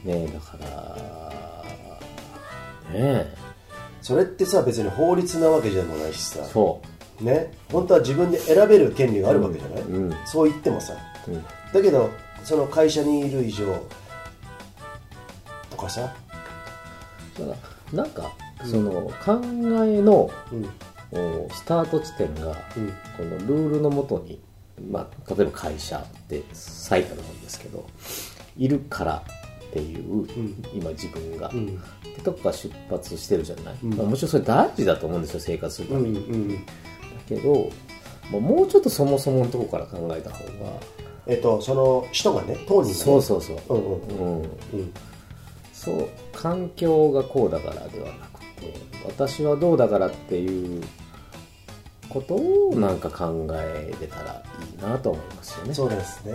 [0.05, 0.97] えだから
[2.91, 3.33] ねえ。
[4.01, 6.43] それってさ別に法律なわけでもないしさ。
[6.43, 6.81] そ
[7.21, 7.53] ね。
[7.71, 10.13] 本当は自分で選べる権利があるわけじゃない、うん。
[10.25, 10.93] そう言ってもさ。
[11.27, 12.09] う、うん、だけど
[12.43, 13.65] その会社にいる以上
[15.69, 17.51] とかさ、だか
[17.93, 18.31] らなんか
[18.63, 19.41] その考
[19.85, 20.69] えのうん。
[21.13, 22.87] おスタート地点がうん。
[23.17, 24.39] このルールのもとに、
[24.89, 27.85] まあ、例えば会社って最たるもんですけど
[28.57, 29.23] いるから
[29.69, 30.27] っていう、
[30.73, 31.65] 今自分が、ん。
[31.67, 33.93] ってとこから出発してるじゃない、ん。
[33.93, 36.55] まあ、もちろんそれ大事だと思うんですよ生活するたうんめに、うん。
[36.55, 36.61] だ
[37.27, 37.69] けど、
[38.31, 40.79] まあ、もうちょっとそもそものとこから考えた方が
[41.27, 42.93] えっとその人がね当人がね。
[42.93, 44.93] そうそうそう、うんうんうん、うん。
[45.73, 48.73] そう環境がこうだからではなくて
[49.07, 50.83] 私はどうだからっていう
[52.07, 55.73] ことをなんか考えれたらいいなと思いますよね。
[55.73, 56.33] そうですね。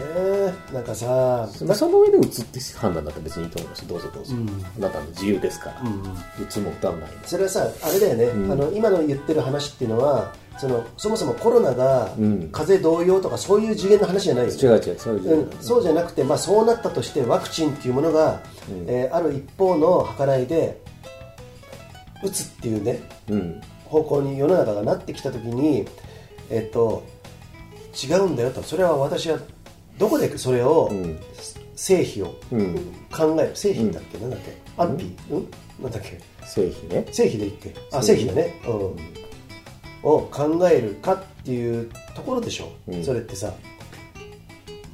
[0.73, 6.13] なんかさそその上で打つって判断だったら別にいいと思いますどうぞどうぞ、うんあなたの自由ですから、うんうん。
[6.13, 6.17] 打
[6.49, 8.53] つも打たないもそれはさあれだよね、うん。
[8.53, 12.49] あの今の言ってる話っていうのはそのそもそもコロナがうん。
[12.51, 14.59] 風邪同様とかそういう次元の話じゃないよね。
[14.61, 18.41] 違う違うそういう自由うん、そうじゃなくて、まあ、そうなったとしてワクチンっていうものが、
[18.71, 18.85] うん。
[18.89, 20.81] えーある一方の計らいで
[22.23, 23.61] 打つっていうねうん。
[23.85, 25.87] 方向に世の中がなってきた時に、
[26.51, 27.05] えっと、
[28.03, 28.63] 違うんだよと。
[28.63, 29.39] それは私は
[29.99, 31.19] どこでそれを、うん。
[31.77, 32.75] 成否をうん。
[33.15, 33.51] 考える。
[33.55, 34.57] 成否だっけ、なんだっけ？
[34.79, 35.33] 安否？
[35.35, 35.49] うん？
[35.83, 36.19] なんだっけ？
[36.47, 37.07] 製品ね。
[37.13, 38.97] 成否でいいっけあ成否成否だねうん
[40.07, 43.05] を考えるかっていうところでしょ、うん。
[43.05, 43.53] それってさ。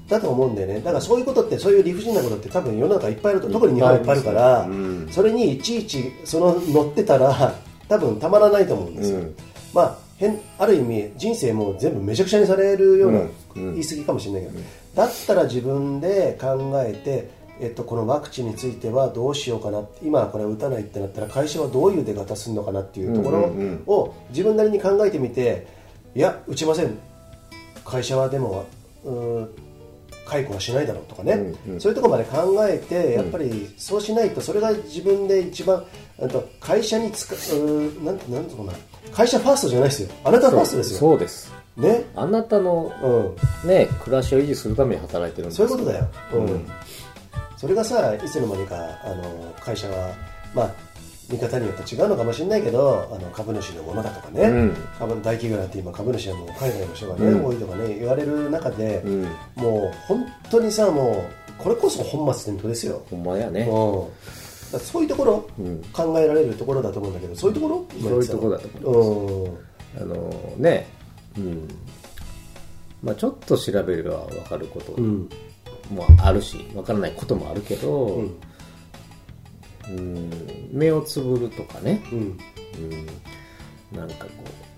[0.08, 0.74] だと思うんだよね。
[0.76, 5.08] だからそういうことってそういう理不尽なことって多分世の中いっぱいあると特に日本はいっぱいあるから、うん。
[5.10, 7.54] それにいちいちその乗ってたら
[7.88, 9.36] 多分たまらないと思うんですよ、うん。
[9.74, 13.20] まあ変ある意味人生も全部めちゃくちゃにされるような、
[13.54, 14.58] 言い過ぎかもしれないけど、
[14.94, 17.28] だったら自分で考えて、
[17.62, 19.84] えっと、このワクチンについてはどうしようかな。
[20.02, 23.38] 今はこれ打たないってなったら会社はどういう出方するのかなっていうところ
[23.86, 25.68] を自分なりに考えてみて
[26.16, 26.98] いや打ちません。
[27.84, 28.66] 会社はでも
[29.04, 29.48] うーん
[30.26, 31.34] 解雇はしないだろうとかね、
[31.66, 31.80] うんうん。
[31.80, 35.84] そういうところまで考えてやっぱりそうしないとそれが自分で一番
[36.20, 38.72] あと会社に使うなんなんとかな。
[39.12, 40.08] 会社ファーストじゃないですよ。
[40.24, 40.98] あなたファーストですよ。
[40.98, 41.52] そうです。
[41.76, 42.04] ね。
[42.16, 42.92] あなたの
[43.64, 43.68] うん。
[43.68, 46.46] ね暮らしを維持するために働いてるんですそういうことだよ、うん。
[46.46, 46.66] うん
[47.62, 50.12] それがさいつの間にかあの会社は
[50.52, 50.74] まあ
[51.30, 54.76] 見方によって違うのかもしれないけどあの株主のものだとかね、うん。
[54.98, 57.44] 株大企業なんて今株主はもう海外の人がね、うん。
[57.44, 59.22] 多いとかね言われる中で、うん。
[59.54, 63.64] もう本当にさもうこれこそ本末転倒ですよ、ほんまやね。
[63.64, 65.84] そういうところ、うん。
[65.92, 67.86] 考えられるところだと思うんだけどそういうところ？
[68.00, 70.02] そういうところだと思うん。
[70.02, 70.88] あのね。
[71.38, 71.68] うん。
[73.04, 75.30] まあちょっと調べれば分かることうん
[75.92, 78.40] もあるし分からないこともあるけど、うん
[79.88, 80.30] うん
[80.72, 82.18] 目をつぶるとかね、うん。
[82.18, 84.30] うん、なんかこ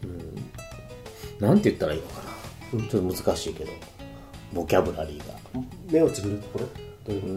[0.03, 2.23] う、うん、なんて言ったらいいのか
[2.75, 3.71] な、ちょっと難しいけど。
[4.53, 5.35] ボキャブラリーが。
[5.91, 6.59] 目をつぶるとこ
[7.07, 7.15] ろ？
[7.15, 7.31] どう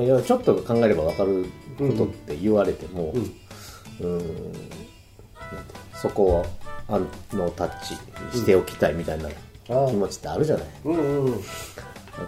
[0.00, 0.04] ん。
[0.04, 1.46] いやちょっと考えれば分かる
[1.78, 3.12] ことって言われても、
[4.00, 4.12] うん。
[4.12, 6.46] なんてそこを
[6.88, 6.98] あ
[7.32, 7.80] のタッ
[8.32, 9.28] チしておきたいみたいな
[9.66, 11.40] 気持ちってあるじゃない、うんうんうん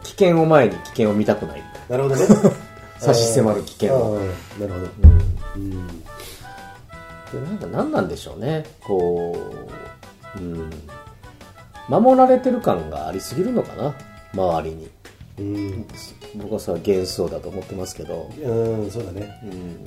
[0.02, 1.96] 危険を前に危険を見たくないな。
[1.96, 2.26] るほどね。
[2.98, 4.16] 差し迫る危険を。
[4.16, 4.86] あーなるほど。
[5.56, 5.86] うん。
[5.86, 8.64] でなんか何なんでしょうね。
[8.80, 9.36] こ
[10.36, 10.70] う、うん、
[11.88, 13.94] 守られてる感がありすぎるのかな。
[14.32, 14.90] 周りに。
[15.38, 15.86] うん。
[16.36, 18.30] 僕はそれは幻想だと思ってますけど。
[18.42, 19.40] うんそうだね、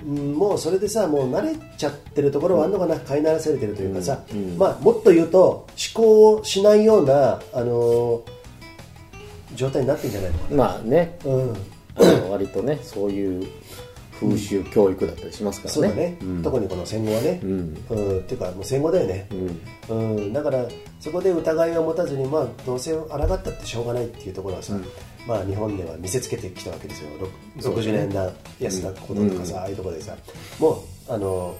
[0.05, 0.33] うん。
[0.33, 4.21] もうそれでさもう慣れちゃってるところはあるのかな、飼いならされてるというかさ、
[4.57, 8.36] まあ、もっと言うと思考をしないような、あのー
[9.57, 11.19] 状態になってんじゃないのかまあね。
[11.25, 13.47] な、うん、割とねそういう
[14.19, 15.73] 風習教育だったりしますからね。
[15.73, 17.73] そうだね、特にこの戦後はね、うん。
[17.73, 19.27] っていうかもう戦後だよね、
[19.89, 20.33] うん。
[20.33, 20.65] だから
[20.99, 24.73] そこで疑いを持たずに、まあ、どうせ抗ったってしょうがないっていうところはさ、
[25.27, 27.09] まあ、日本では見せつけてきたわけですよ。
[27.19, 27.27] ろ
[27.71, 30.15] 60年代安田こととかさ、ああいうところでさ
[30.59, 31.55] もうあの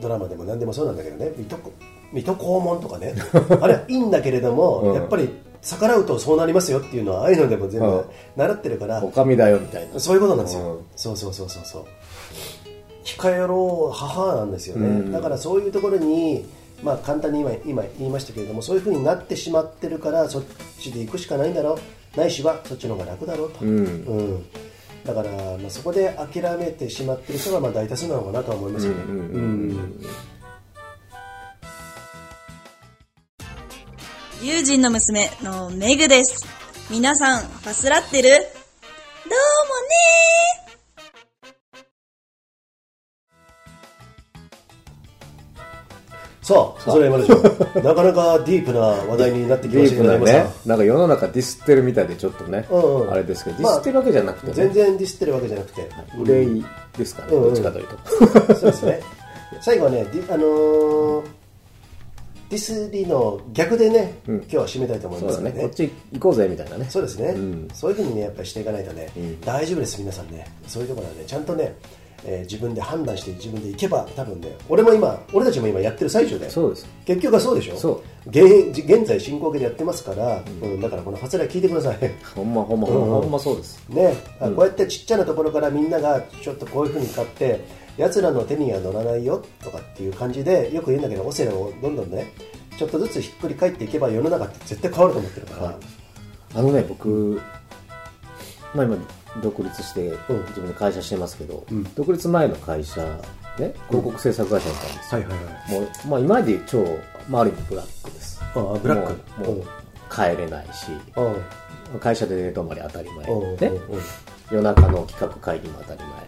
[0.00, 1.32] ドラマでも何でもそうなんだけどね。
[1.36, 1.72] 水戸
[2.12, 3.14] 水戸黄門とかね。
[3.60, 4.94] あれはいいんだけれども、うん。
[4.94, 5.28] やっぱり
[5.66, 7.90] 逆らうとそうなりますよっていうのはああいうのでも全うん。
[7.90, 8.04] 部
[8.36, 9.98] 習ってるから、おかみだよみたいな。
[9.98, 10.84] そういうことなんですよ、うん。
[10.94, 11.62] そうそうそうそう。
[11.64, 11.84] そう
[13.04, 15.12] 控えろ母なんですよね、うん。
[15.12, 16.44] だからそういうところに
[16.82, 20.44] まあ簡単に今今言いましたけれどもそういうふうになってしまってるからそっ
[20.78, 21.78] ちで行くしかないんだろ
[22.14, 22.18] う。
[22.18, 23.78] ないしはそっちの方が楽だろうと、うん。
[23.78, 24.46] うん。
[25.04, 30.06] だから、まあ、そこで諦めてしまってる人がまあ大多数なのかなとは思いますよね、うんうんうん
[34.42, 36.46] 友人の娘のメグです。
[36.90, 38.28] 皆さん、ファスラってる？
[38.28, 38.46] どうもね
[46.42, 47.42] さあそれまでしょう
[47.82, 53.10] なかなかディープな話題になってきまディーしたねなんか世の中ディスってるみたいでちょっとね、うんうん。
[53.10, 56.64] あれですけどデまあィスってるわけじゃなくてね、全然ディスってるわけじゃなくて、憂い
[56.96, 57.54] ですからね、うんうん。
[57.54, 58.54] どっちかというと。
[58.54, 59.02] そうですね。
[59.60, 61.35] 最後はね、あのー
[62.48, 64.36] ディスリの逆でね、うん。
[64.36, 65.38] 今日は締めたいと思います。
[65.40, 65.62] のでだね。
[65.62, 66.86] こっち行こうぜみたいなね。
[66.88, 67.68] そうですね、うん。
[67.72, 69.40] そういうふうにね、やっぱりしていかないとね、ん。
[69.40, 71.74] 大丈夫です、皆さんね、そういうところはね、ちゃんとね、
[72.24, 76.86] えー自分で判断して自分で行けば、多分ね、俺も今、俺たちも今やってる最中で、そうです。
[77.04, 78.30] 結局はそうでしょ、そう。
[78.30, 80.80] 現現在進行形でやってますから、うん。
[80.80, 81.96] だからこのファスライ聞いてください。
[82.34, 83.82] ほんまほんまほんま、ほんまそうです。
[83.88, 87.60] ね、あこうやってちっちゃなところからみんながちょっとこういうふうに買って
[87.96, 92.32] 奴らの手には乗らないよとかっていう感じでよく言うんだけどオセロをどんどんね
[92.78, 95.78] ちょっとずつひっくり返っていけば世の中って絶対変わると思ってるから、
[96.54, 97.40] あのね僕、
[98.74, 98.98] まあ、今
[99.42, 101.84] 独立して自分で会社してますけど、ん。
[101.94, 103.02] 独立前の会社
[103.58, 105.80] ね広告制作会社だったんですよ、はいはいはい。
[105.80, 108.42] もう、まあ、今まで超、まあ、ある意味ブラックです。
[108.42, 109.42] ああブラック。
[109.42, 109.64] もう
[110.10, 112.00] 帰れないしうん。
[112.00, 114.00] 会社で寝泊まり当たり前うんうんねうん。
[114.50, 116.25] 夜中の企画会議も当たり前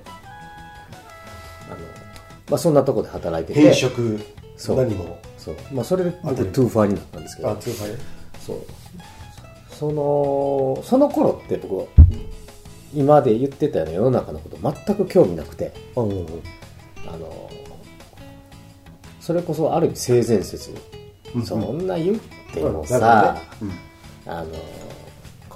[2.49, 3.61] まあ、そんなとこで働いてて。
[3.61, 4.21] 変色
[4.57, 4.77] そう。
[4.77, 5.19] 何も。
[5.37, 7.51] そう、まあ、それで僕トゥーファーになったんですけど。
[7.51, 7.99] あ通販ね
[8.41, 8.59] そう。
[9.71, 11.85] そのその頃って僕は
[12.93, 15.73] 今まで言ってたような世の中のこと全く興味なくて。
[15.95, 16.27] うんうんうん。
[17.07, 17.51] あの
[19.21, 20.71] それこそある意味性善説、
[21.45, 22.19] そんな言っ
[22.55, 23.75] てもさ、うんね。
[24.27, 24.47] あの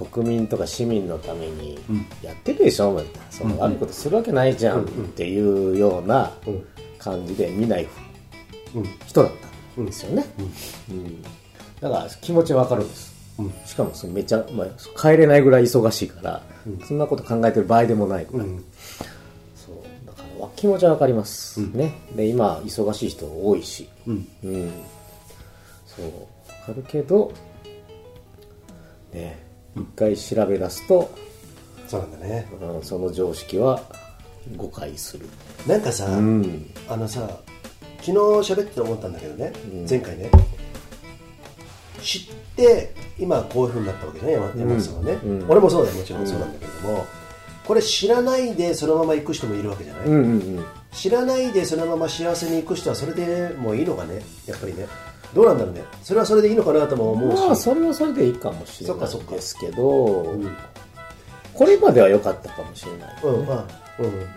[0.07, 1.79] 国民とか市民のために
[2.21, 3.01] やってるでしょ、
[3.31, 4.83] その悪いことするわけないじゃん。
[4.83, 6.65] っていうようなうん
[7.03, 7.87] 感じで見ない
[8.75, 8.83] うん。
[9.05, 9.31] 人だっ
[9.75, 10.25] たんですよね、
[10.89, 11.21] うん。
[11.79, 13.53] だから気持ちはわかるんです、うん。
[13.65, 14.67] しかもそのめっちゃ、まあ、
[14.99, 16.41] 帰れないぐらい忙しいから、
[16.87, 18.65] そんなこと考えてる場合でもないぐらい、うん。
[19.55, 19.75] そう。
[20.07, 21.93] だからわ気持ちはわかります、ね。
[22.15, 23.89] で今忙しい人多いし。
[24.07, 24.27] うん。
[24.43, 24.71] うん。
[25.85, 26.05] そう。
[26.05, 26.11] わ
[26.67, 27.31] かるけど
[29.11, 29.43] ね。
[29.75, 31.11] 一回調べ出すと、
[31.87, 32.47] そうなんだね。
[32.61, 33.81] うん、その常識は
[34.55, 35.27] 誤解する
[35.67, 36.71] なんかさ、うん。
[36.89, 37.27] あのさ
[37.99, 39.53] 昨日喋ってて思ったんだけどね、
[39.89, 40.29] 前回ね。
[42.01, 42.21] 知っ
[42.57, 45.45] て今こういうふうになったわけね山山本さんはね、うん。
[45.49, 47.05] 俺もそうだよもちろんそうなんだけれども、
[47.65, 50.25] これ知らないでそのまま行く人もいるわけじゃない、うんうんう
[50.59, 50.65] ん。
[50.91, 54.87] 知らないでそのまま幸せに行く人はそれでもういいのかねやっぱりね。
[55.33, 55.83] どうなんだろうね。
[56.03, 60.23] それはそれでいいのかなとも思うし、まあそれはそれでいいかもしれないですけど。
[60.23, 60.55] うん
[61.53, 63.63] これまでは良かったかもしれない、うんあ
[63.99, 64.27] うん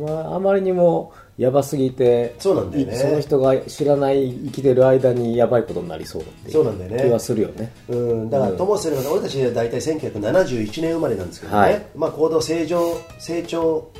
[0.00, 2.94] まあ、あまりにもやばすぎてそうなんだよね。
[2.94, 7.02] いその人が知らない生きてる間にやばいことになりそうっていそうなんだよね。
[7.02, 7.72] 気はするよね。
[7.88, 11.86] うん、だからともすれば俺たちは大体1971年生まれなんですけどね、はい。
[11.94, 13.90] まあ、高度成長成長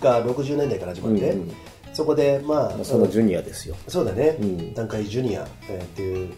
[0.00, 1.52] が60年代から始まって、うんうん。
[1.92, 3.76] そこでまあ、まあそのジュニアですよ。
[3.86, 4.74] そうだね、うん。
[4.74, 6.32] 段階ジュニア、えーっていう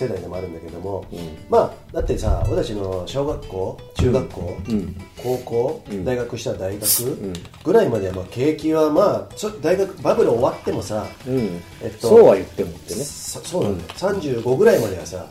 [0.00, 1.18] 世代でもあるんだけども、うん。
[1.50, 4.96] まあだってさ俺たちの小学校中学校、うん。
[5.22, 6.04] 高校、ん。
[6.04, 7.32] 大学したら大学ん。
[7.64, 11.62] ぐらいまではまあ景気はまあそ大学バブル終わってもさ、うん。
[11.82, 13.04] えっとそうは言ってもってね。
[13.04, 15.26] そそうなんだよ、35ぐらいまではさ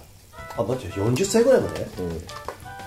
[0.56, 1.88] あ待って40歳ぐらいまで、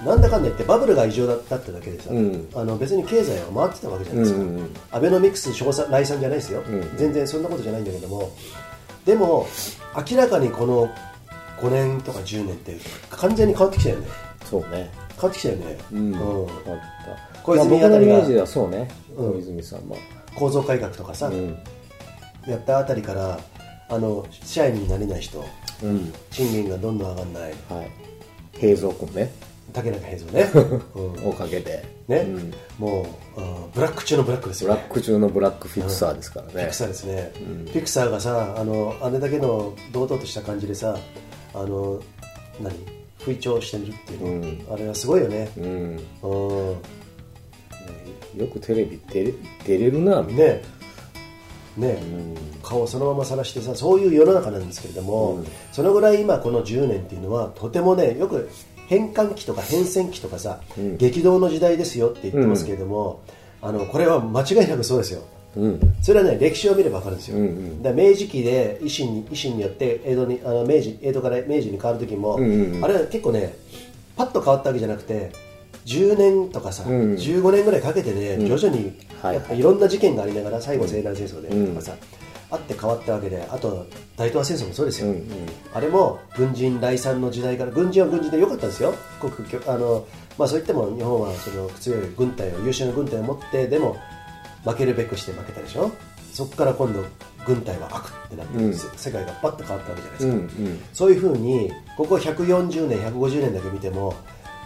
[0.05, 2.49] なんだかんだ言ってバブルが異常だったってだけでさ、うん。
[2.55, 4.77] あの別に経済は回ってたわけじゃないですか、うんうんうん。
[4.93, 6.97] アベノミクス賞賛来賛じゃないですよ、ん。
[6.97, 8.31] 全然そんなことじゃないんだけども。
[9.05, 9.49] でも
[10.09, 10.89] 明らかにこの
[11.63, 12.77] 5年とか10年って
[13.11, 14.09] 完全に変わってきたよね。
[14.45, 14.91] そうね。
[15.15, 16.17] 変わってきたよね、うん、うん。
[16.17, 16.57] あっ
[17.35, 17.43] た。
[17.43, 19.33] 小泉まあたりがイメージではそうね、うん。
[19.35, 19.97] 小泉さんも、
[20.35, 21.57] 構造改革とかさ、うん。
[22.47, 23.39] やったあたりから
[23.89, 25.45] あの社員になれない人
[25.85, 26.13] うん。
[26.31, 27.43] 賃金がどんどん上がんない。
[27.69, 27.91] はい。
[28.59, 29.33] 平蔵君ね。
[29.73, 30.51] 竹中平蔵ね、
[30.95, 31.29] うん。
[31.29, 32.53] おかげで、ね、うん。
[32.79, 33.03] も
[33.37, 34.75] うあブラック中のブラックですよね。
[34.75, 36.53] ブラック中のブラックフィクサーですからね。
[36.65, 37.33] ピク、サーですね、
[37.73, 40.97] ピクサーがさあのあれだけの堂々とした感じでさ
[41.55, 42.01] あの
[42.61, 42.75] 何？
[43.19, 44.75] 吹聴してるっていうの、うん。
[44.75, 45.49] あれはすごいよね。
[45.57, 46.77] うん、うん。
[48.37, 49.33] よくテレビ出れ
[49.65, 50.63] 出れるなみたいね。
[51.77, 52.03] ね、
[52.63, 55.47] 顔をそのまま晒してさそういう世の中なんですけれども、うん。
[55.73, 58.51] そのぐらい今この10年っていうのはとてもねよく
[58.89, 60.97] 変換期とか変遷期とかさ、うん。
[60.99, 63.23] 激動の時代ですよって言ってますけれども、
[63.63, 65.21] あのこれは間違いなくそうですよ。
[65.21, 65.27] な
[65.57, 65.81] うん。
[66.01, 67.83] それはね歴史を見れば分かるんですよ、うんうん。
[67.83, 72.85] だ明治期で維新に維新によって江戸にあの明治江戸から明治に変わる時も、うんうんうん。
[72.85, 73.55] あれは結構ね
[74.17, 75.33] パッと変わったわけじゃなくて
[75.87, 77.15] 10年とかさ、うんうん。
[77.15, 81.75] 15年ぐらいかけてね、徐々にはいやっぱいろんな事件がありながら最後西南戦争でうん。
[81.75, 81.97] とかさ、
[82.51, 83.87] あって変わったわけであと
[84.17, 85.27] 大東亜戦争もそうですよ、うんうん。
[85.75, 88.95] あれも軍人来産の時代から軍人は軍人で良かったんですよ。
[89.21, 89.33] 国
[89.67, 90.07] あの、
[90.39, 93.97] まあ、そう言っても日本はその強い軍隊を優秀な軍隊を持ってでも
[94.65, 95.91] 負けるべくして負けたでしょ？
[96.33, 97.05] そこから今度
[97.47, 98.75] 軍隊は悪ってなって、うん。
[98.75, 100.81] せ世界がバッと変わったわけじゃないですうんか、うん。
[100.93, 104.15] そういうふうにここ140年150年だけ見ても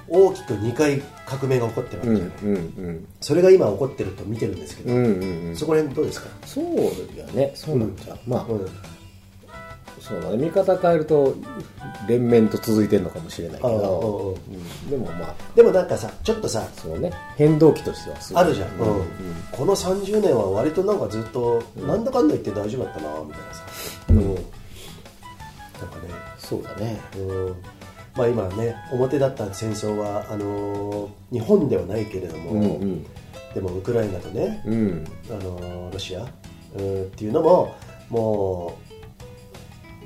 [0.09, 5.57] 大きく2回革命が起こってるわうんけじゃない、うんそれが今起こってると見てるんですけど、うんうんうん。
[5.57, 6.65] そこら辺どうですか、そう
[7.19, 7.51] やね。
[7.57, 8.69] そうなんじゃ、まあ、うん
[10.07, 10.37] そうだね。
[10.37, 11.35] 見方変えると
[12.07, 14.91] 連綿と続いてるのかもしれないけど、うん。
[14.91, 15.35] でもまあ。
[15.57, 17.13] でもなんかさちょっとさそうね。
[17.37, 19.05] 変動期としてはあるじゃん、うん。
[19.51, 23.65] この30年は割となんかずっと、なんだかんだ言って大丈夫だったなみたいなさ、
[24.11, 24.17] うん。
[24.17, 24.43] なんかね、
[26.39, 27.01] そうだね。
[27.19, 27.57] うん。
[28.17, 33.07] まあ、今ね表だった戦争はあのー日本ではないけれども、うんうん。
[33.55, 35.05] でもウクライナとね、うん。
[35.29, 36.21] あのーロシア、
[36.79, 37.75] うんっていうのも
[38.09, 38.86] もう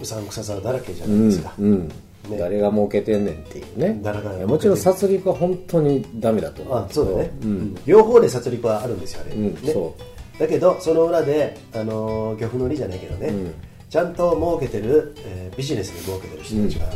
[0.01, 1.89] うさんくささだらけじゃうないですか、んうん。
[1.89, 2.39] ね。
[2.39, 4.01] 誰が儲けてんねんっていうね。
[4.47, 7.47] もちろん殺戮は本当にダメだと思あそうだね、う。
[7.47, 7.75] ん。
[7.87, 9.73] 両方で殺戮はあるんですよあれ、うんね。
[9.73, 9.95] そ
[10.39, 13.55] だけどその裏で、あのー漁夫の利じゃないけどね、うん。
[13.91, 16.87] ちゃんと儲けてる、えービジネスに儲けてる人たちが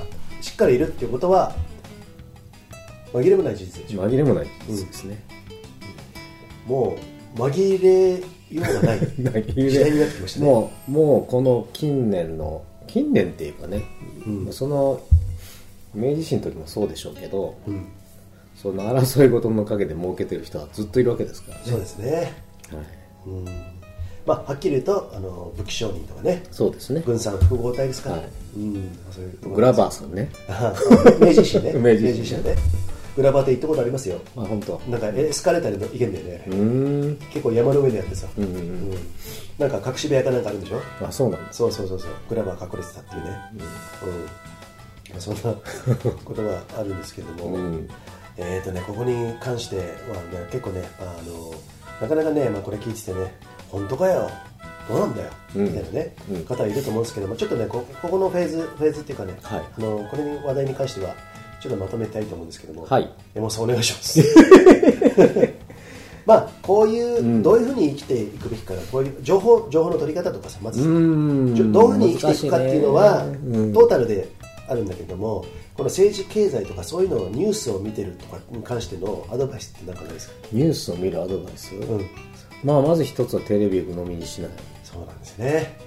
[0.41, 1.55] しっかりいるっていうことは
[3.13, 5.23] 紛れもない事実でしょ、紛れもない事実ですね、
[6.67, 6.97] も
[7.37, 9.01] う紛れようがない。
[9.55, 10.47] 時代になってきましたね。
[10.47, 12.63] もうもうこの近年の
[12.95, 13.83] 近年っていうかね、
[14.25, 14.53] うん。
[14.53, 15.01] その
[15.93, 17.89] 明治維新の時もそうでしょうけど、うん。
[18.55, 21.65] その争い事の陰で儲けてる人はずっといるわけですからね。
[21.67, 22.33] そうですね、
[22.71, 22.85] はい、
[23.27, 23.45] うん。
[24.25, 26.45] まあ、はっきり言うとあの武器商人とかね。
[26.53, 27.03] そうですね。
[27.05, 28.27] 軍産複合体ですから、はい。
[28.59, 30.31] うん、そういうとグラバーさんね。
[30.49, 30.73] あ
[31.19, 31.73] 明治維新 ね。
[31.73, 32.55] 明治維新ね。
[33.17, 34.21] グラバーって行ったことありますよ。
[34.37, 34.81] まあ本当。
[34.89, 36.55] なんかエスカレーターで行けんだよね、うー
[37.11, 37.17] ん。
[37.33, 38.61] 結構山の上でやってさ、うんうんうん。
[38.61, 38.99] うん
[39.59, 40.81] なんか隠し部屋かなんかあるんでしょ？
[41.07, 42.11] あそうなんそうそうそうそう。
[42.29, 43.39] グラバー隠れてたっていうね、
[45.13, 45.21] うん。
[45.21, 45.41] そんな
[46.25, 47.89] ことがあるんですけれども、うん。
[48.37, 49.87] えーとね、ここに関しては、ね、
[50.51, 51.55] 結構ねあの
[52.03, 53.33] なかなかね、まあ、これ聞いててね
[53.71, 54.29] 本当かよ？
[54.89, 55.65] どうなんだよ、うん。
[55.67, 56.45] みたいなね、うん。
[56.45, 59.63] 方いると思うんですけどもちょっとねこここのフェーズフェーズっていうかね、はい。
[59.79, 61.15] あのこれに話題に関しては
[61.61, 63.03] ちょっとまとめたいと思うんですけども、はい。
[63.35, 64.21] 山本さんお願いします
[66.27, 67.43] まあこういう、うん。
[67.43, 74.29] どういうふうに生きていくべきかなこういう情報情報の取り方とかさまずどういうふうに生きていくかっていうのは、トータルで
[74.69, 75.45] あるんだけども
[75.75, 80.35] この政治経済とかそういうのをニュースを見てるとかに関してのアドバイスって何かないですか？
[80.53, 82.07] ニュースを見るアドバイス、うん。
[82.63, 84.51] まあまず一つはテレビを飲みにしない。
[84.83, 85.79] そうなんですね。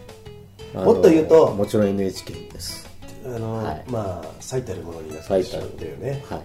[0.73, 2.85] もっと言うともちろん NHK です。
[3.25, 3.83] あの、はい。
[3.89, 6.41] まあ最たるものになってしま最たるうんだよねはい、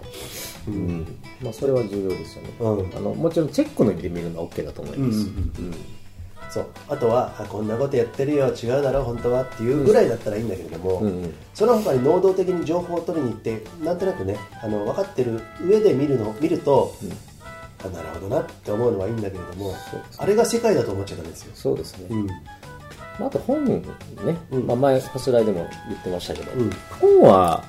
[0.67, 1.17] うん。
[1.41, 2.97] まあ、それは重要ですよね、うん。
[2.97, 5.75] あのもちろんチェックの意味で見るのは OK だと思います、うんうん
[6.49, 6.67] そう。
[6.87, 11.33] あとはあこんなことやってるよ違うだろ本当はっていうぐらいだったらいいんだけれども、うんうん。
[11.53, 16.93] その他に能動的に情報を取りに行ってなんとなくねあの分かってる上で見るの見ると、
[17.83, 19.73] あなるほどなって思うのはいいんだけれども
[20.17, 22.27] あれが世界だと思っちゃダメですよ、そうですね、うん。
[22.27, 22.33] ま
[23.21, 23.81] あ、あと本ね、
[24.51, 24.67] うん。
[24.67, 26.69] まあ、前ファスライでも言ってましたけど、うん。
[26.99, 27.63] 本は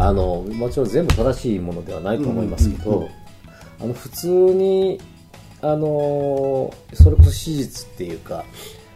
[0.00, 3.10] あのもちろん全部正しいものではないと思いますけど、うんうんうん
[3.82, 5.00] あの普通に
[5.62, 8.44] あのそれこそ史実っていうか、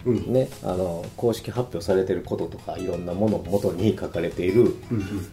[0.05, 0.33] うん。
[0.33, 4.75] ね、あの公式発表されてることとかいろんなものを元に書かれている、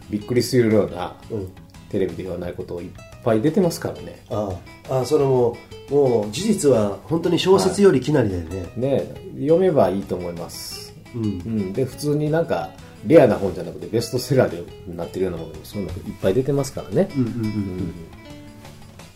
[0.09, 1.51] びっくりするようなうん。
[1.89, 2.91] テレビで言わないことをいっ
[3.21, 4.23] ぱい出てますからね。
[4.29, 4.57] あ
[4.89, 5.57] あそれも
[5.89, 11.23] もう事実は本当に小説よりきなりだよね、ね読めばいいと思います、うん。
[11.23, 12.69] うん、で普通になんか
[13.05, 17.93] レアな本じゃなくてベストセラーでなってるようなものもそんないっぱい出てますからね、うんうんうん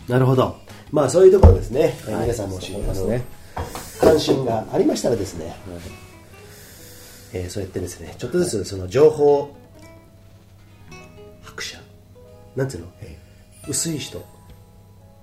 [0.07, 0.55] なるほど。
[0.91, 2.21] まあそういうところですね、えーはい。
[2.23, 3.23] 皆さんもし、そうですね。
[3.99, 5.55] 関心がありましたらですね、
[7.33, 9.55] えーそうやってですねちょっとずつその情報
[11.41, 11.79] 白者
[12.55, 14.23] なんていうの、えー薄い人。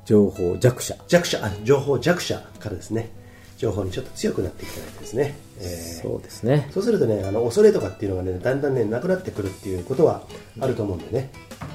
[0.05, 0.97] 情報弱者。
[1.07, 1.39] 弱者。
[1.45, 3.09] あ情報弱者からですね。
[3.57, 6.03] 情報にちょっと強くなっていただいてですね、えー。
[6.03, 6.69] そうですね。
[6.73, 10.23] そうするとねあの恐れとかっていうのがねだんだんねなくなってくるっていうことは
[10.61, 11.31] あると思うんでね、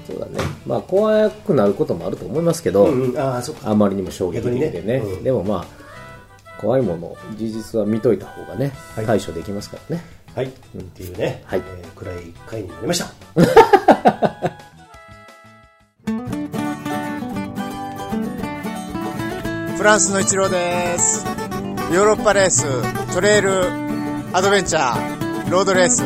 [0.05, 0.39] そうだね。
[0.65, 3.69] まあ怖くなることもあると思いますけど、うんうん、ああそっか。
[3.69, 4.81] あまりにも衝撃的でね。
[4.81, 4.95] ね。
[4.97, 5.23] うん。
[5.23, 9.05] でもまあ怖いもの事実は見といた方がね、はい。
[9.05, 10.03] 対処できますからね。
[10.35, 11.59] はい、っていうね、はい。
[11.59, 12.15] えー暗い
[12.45, 13.07] 回になりました。
[19.77, 21.36] フランスの一郎です。
[21.93, 22.65] ヨーロッパレース、
[23.13, 23.63] トレイル、
[24.33, 26.01] アドベンチャー、ロードレース、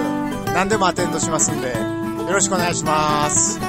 [0.54, 3.60] 何でもアテンドしますんで、よろしくお願いします。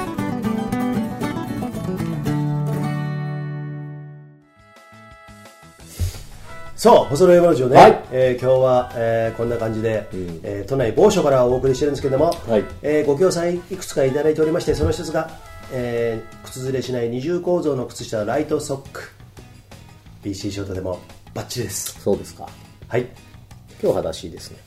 [6.75, 8.03] そう細野山路をね、はい。
[8.11, 10.05] えー今日は、えーこんな感じで、ん。
[10.43, 12.65] えー都内某所からお送りしてるんですけども、はい。
[12.81, 15.29] えーご協賛いくつかいただいておりましてその一つが、
[15.71, 19.09] えー靴ずれしない二重構造の靴下ライトソック。
[20.23, 20.99] BC ショートでも
[21.33, 21.99] バッチリです。
[22.01, 22.47] そうですか。
[22.87, 23.07] はい。
[23.81, 24.57] 今日裸足ですね。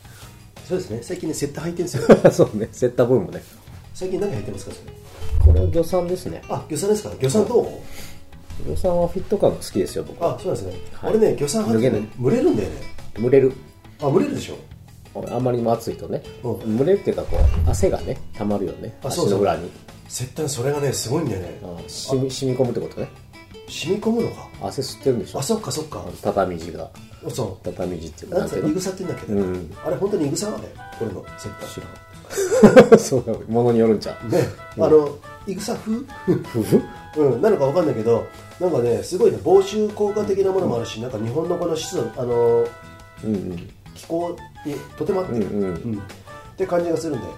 [0.69, 0.99] そうですね。
[1.03, 2.07] 最近ねセッター履いてるんですよ。
[2.33, 2.69] そうね。
[2.73, 3.43] セッターブームね。
[3.95, 4.93] 最近何履いてますかそれ？
[5.47, 6.43] これは魚さんですね。
[6.49, 7.11] あ魚さんですか？
[7.11, 7.67] 魚さんどう、
[8.69, 10.25] 魚さんはフィット感が好きですよ僕。
[10.27, 11.11] あそうなんですね、はい。
[11.17, 12.09] 俺ね魚さん履いて脱げない。
[12.21, 12.77] 蒸れるんだよね。
[13.23, 13.53] 蒸れる。
[14.01, 14.57] あ蒸れるでしょ？
[15.35, 16.23] あまりにも暑いとね。
[16.43, 16.77] うん。
[16.79, 18.99] 蒸れるっていうかこう汗がね溜まるよね。
[19.03, 19.37] あそうそう。
[19.37, 19.71] 足の裏に。
[20.09, 21.59] セッターそれがねすごいんだよね。
[21.63, 23.09] あ染み染み込むってことね
[23.69, 24.49] 染み込むのか？
[24.63, 25.39] 汗吸ってるんでしょ？
[25.39, 26.05] あそっかそっか。
[26.23, 26.91] 畳地が。
[27.29, 28.69] そ畳地っていうかなんていうの？
[28.71, 29.33] いぐさって言うんだっけ？
[29.33, 29.77] ど、うん。
[29.85, 30.65] あれ本当にいぐさなの？
[30.65, 34.29] よ俺のセッターそうものによるんちゃう？
[34.29, 34.41] ね、
[34.77, 35.97] あのいぐさ風
[37.17, 38.27] うん、なのかわかんないけど
[38.61, 42.67] なんかねすごいね防臭効果的なものもあるし、なんか日本のこの湿度あの
[43.25, 43.71] うんうん。
[43.95, 44.37] 気候
[44.67, 45.69] にとても合ってる、うんうん。
[45.69, 45.99] うん。
[45.99, 46.01] っ
[46.57, 47.37] て感じがするんで、はい。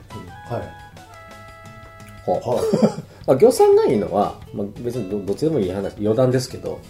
[2.25, 2.59] ほうはい
[3.29, 6.81] まあ、魚さんがいいのは、まあ、別にどどっちでもいい話余談ですけど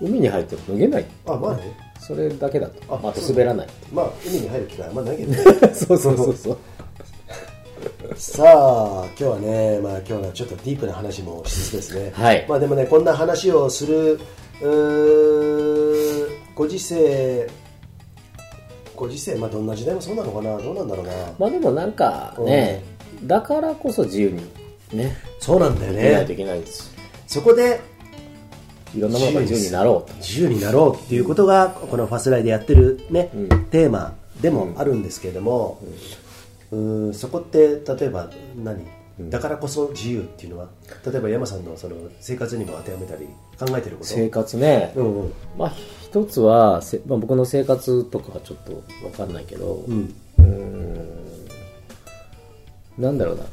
[0.00, 1.06] 海に入っても脱げない。
[1.26, 1.76] あまあね。
[2.00, 2.82] それだけだと。
[2.88, 3.68] ああ、滑らない。
[3.92, 5.38] まあ海に入る機会あんまないけどね。
[5.74, 6.58] そうそうそうそう。
[8.16, 12.46] さあ今日はね、まあ、今日はちょっとディープな話もしつつですね、はい。
[12.48, 14.20] まあ、でもねこんな話をする
[16.54, 17.48] ご時世
[18.94, 20.56] ご時世、まあ、どんな時代もそうなのかな。
[20.58, 22.84] どうなんだろうな、まあでもなんかね、
[23.24, 24.61] だからこそ自由に
[24.92, 25.16] ね。
[25.40, 26.12] そうなんだよね。
[26.12, 26.92] ないといけないです。
[27.26, 27.80] そこで
[28.94, 30.16] いろんなものが自由になろうと。
[30.18, 33.48] 自由になろうっていうことがこのファスライでやってるね、うん。
[33.66, 35.80] テーマでもあるんですけれども、
[36.70, 38.84] うーんそこって例えば何、
[39.30, 40.68] だからこそ自由っていうのは？
[41.06, 43.26] 例えば山さんのその生活にも当てはめたり
[43.58, 44.08] 考えてること？
[44.08, 45.32] 生活ね、うんうん。
[45.56, 45.72] まあ
[46.02, 50.14] 一つはせ、まあ、僕の生活とかはちょっと分かんないけど、うん。
[50.38, 51.08] うーん。
[52.98, 53.44] なんだろうな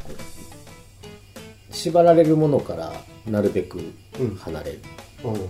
[1.72, 2.94] 縛られるものから
[3.28, 3.80] なるべく
[4.40, 4.80] 離れる、
[5.24, 5.50] うん。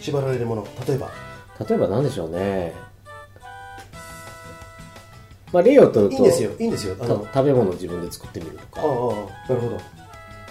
[0.00, 0.66] 縛られるもの。
[0.86, 1.10] 例えば。
[1.68, 2.72] 例えば何でしょうね。
[5.52, 6.52] まあ例を取るといいんですよ。
[6.58, 6.96] いいんですよ。
[6.98, 8.82] 食べ物を自分で作ってみるとか。
[8.82, 9.78] ああなるほど。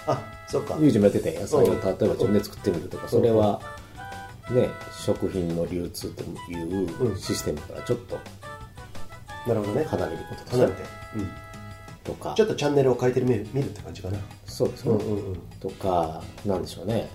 [0.06, 0.76] あそっか。
[0.78, 1.80] ユージもやってて野菜をうん。
[1.80, 3.60] 例えば自分で作ってみるとかそれは
[4.50, 6.22] ね食品の流通と
[6.52, 7.18] いううん。
[7.18, 8.18] システムからちょっと
[9.46, 9.84] なるほどね。
[9.84, 10.82] 離れること離れて、
[11.16, 11.30] うん、
[12.04, 12.34] とか。
[12.36, 14.18] ちょっとチャンネルを変えてみる見るって感じかな。
[14.44, 15.36] そうですね、うんうんうん。
[15.60, 17.08] とかなんでしょうね。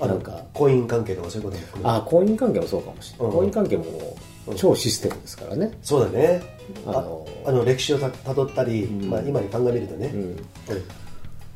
[0.00, 0.44] なんか。
[0.54, 3.32] 婚姻関係とかそういうこともあ婚姻関係もそうかもしれない、うん。
[3.34, 4.16] 婚姻関係も
[4.56, 6.42] 超システムですからね、そうだね。
[6.86, 9.10] ああのあの歴史をたたどったり、ん。
[9.10, 10.12] まあ、今に鑑みるとね、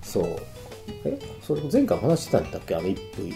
[0.02, 0.36] そう
[1.04, 2.74] えそれ前回話してたんだっけ？
[2.74, 3.34] あの一夫一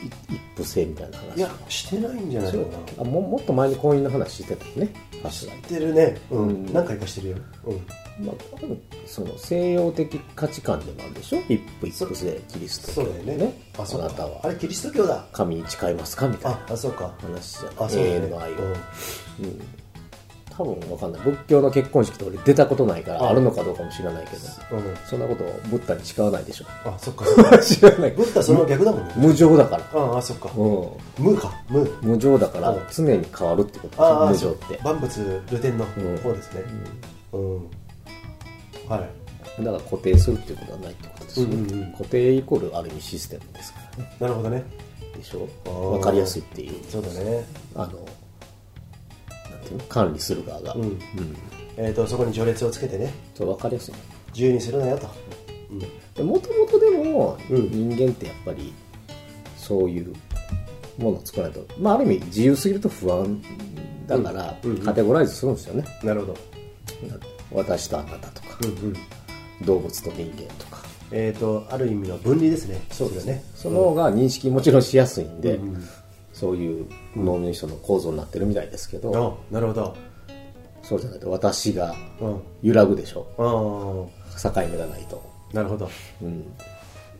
[0.55, 1.37] 夫制みたいな話。
[1.37, 2.65] いやしてないんじゃないかな。
[3.01, 4.93] あももっと前に婚姻の話してたよね。
[5.31, 6.49] 知ってるね、うん。
[6.49, 6.73] うん。
[6.73, 11.41] 何回かしてるよ、うん、まあ、多分その西洋的価値観でもあるでしょ？
[11.49, 12.87] 一夫一夫制キリスト。
[12.89, 13.63] 教そうだよね。
[13.79, 14.41] あそうなたは。
[14.45, 15.27] あれキリスト教だ。
[15.33, 16.29] 神に誓いますか？
[16.29, 16.59] みたいな。
[16.59, 17.15] ああそうか。
[17.21, 17.73] 話じゃん。
[17.85, 18.11] あそうだね。
[18.11, 18.57] 永遠の愛を、
[20.59, 21.21] 多分わかんない。
[21.23, 23.31] 仏教の結婚式と俺出たことないからあ。
[23.31, 24.43] あるのかどうかも知らないけど。
[25.09, 26.65] そんなことをブッダに誓わないでしょ。
[26.85, 27.25] あそっか
[27.63, 28.11] 知らない。
[28.11, 29.15] ブッダその逆だもんね。
[29.17, 29.85] 無常だから。
[29.95, 30.51] ああそっか。
[30.57, 30.89] うん。
[31.25, 31.53] 無か。
[31.69, 31.89] 無。
[32.03, 32.81] 無常だからうん。
[32.93, 34.27] 常に変わるってこと。
[34.29, 34.81] 無常って。
[34.83, 35.87] 万物流転の。
[35.97, 36.19] うん。
[36.19, 36.63] 方ですね。
[37.33, 37.55] うん、
[38.89, 39.63] はい。
[39.63, 41.93] だから固定するっていうことはないってことですよね、うんうんうん。
[41.93, 44.17] 固定イコールある意味システムですからね。
[44.19, 44.65] なるほどね。
[45.17, 45.49] でしょ？
[45.67, 46.75] あーわかりやすいっていう。
[46.89, 47.45] そうだね。
[47.75, 47.93] あの
[49.69, 50.99] ていうの管理する側が、うん、うん。
[51.77, 53.12] えー、とそこに序列をつけてね。
[53.35, 53.95] そうわかりやすい。
[54.33, 55.09] 自由にするなよと、
[55.71, 55.79] うん。
[55.79, 57.71] でもともとでもうん。
[57.71, 58.73] 人間ってやっぱり
[59.57, 60.12] そういう
[60.99, 63.43] ものを作らないと、まあ、ある意味自由すぎると不安
[64.07, 66.37] だから、カテゴライズするんですよね、なるほど。
[67.53, 68.59] 私とあなたとか、
[69.62, 70.79] 動物と人間とか。
[71.11, 72.81] えっ、とある意味の分離ですね。
[72.91, 73.43] そうですね。
[73.55, 75.59] その方が認識もちろんしやすいんで、
[76.33, 76.87] そういう
[77.25, 79.97] 脳みその構造になってるみたいですけど、あなるほど。
[80.83, 82.41] そうじゃないと私がうん。
[82.62, 83.27] 揺らぐでしょ。
[83.39, 85.91] あ境目がないと、あなるほど。
[86.23, 86.64] うん、だ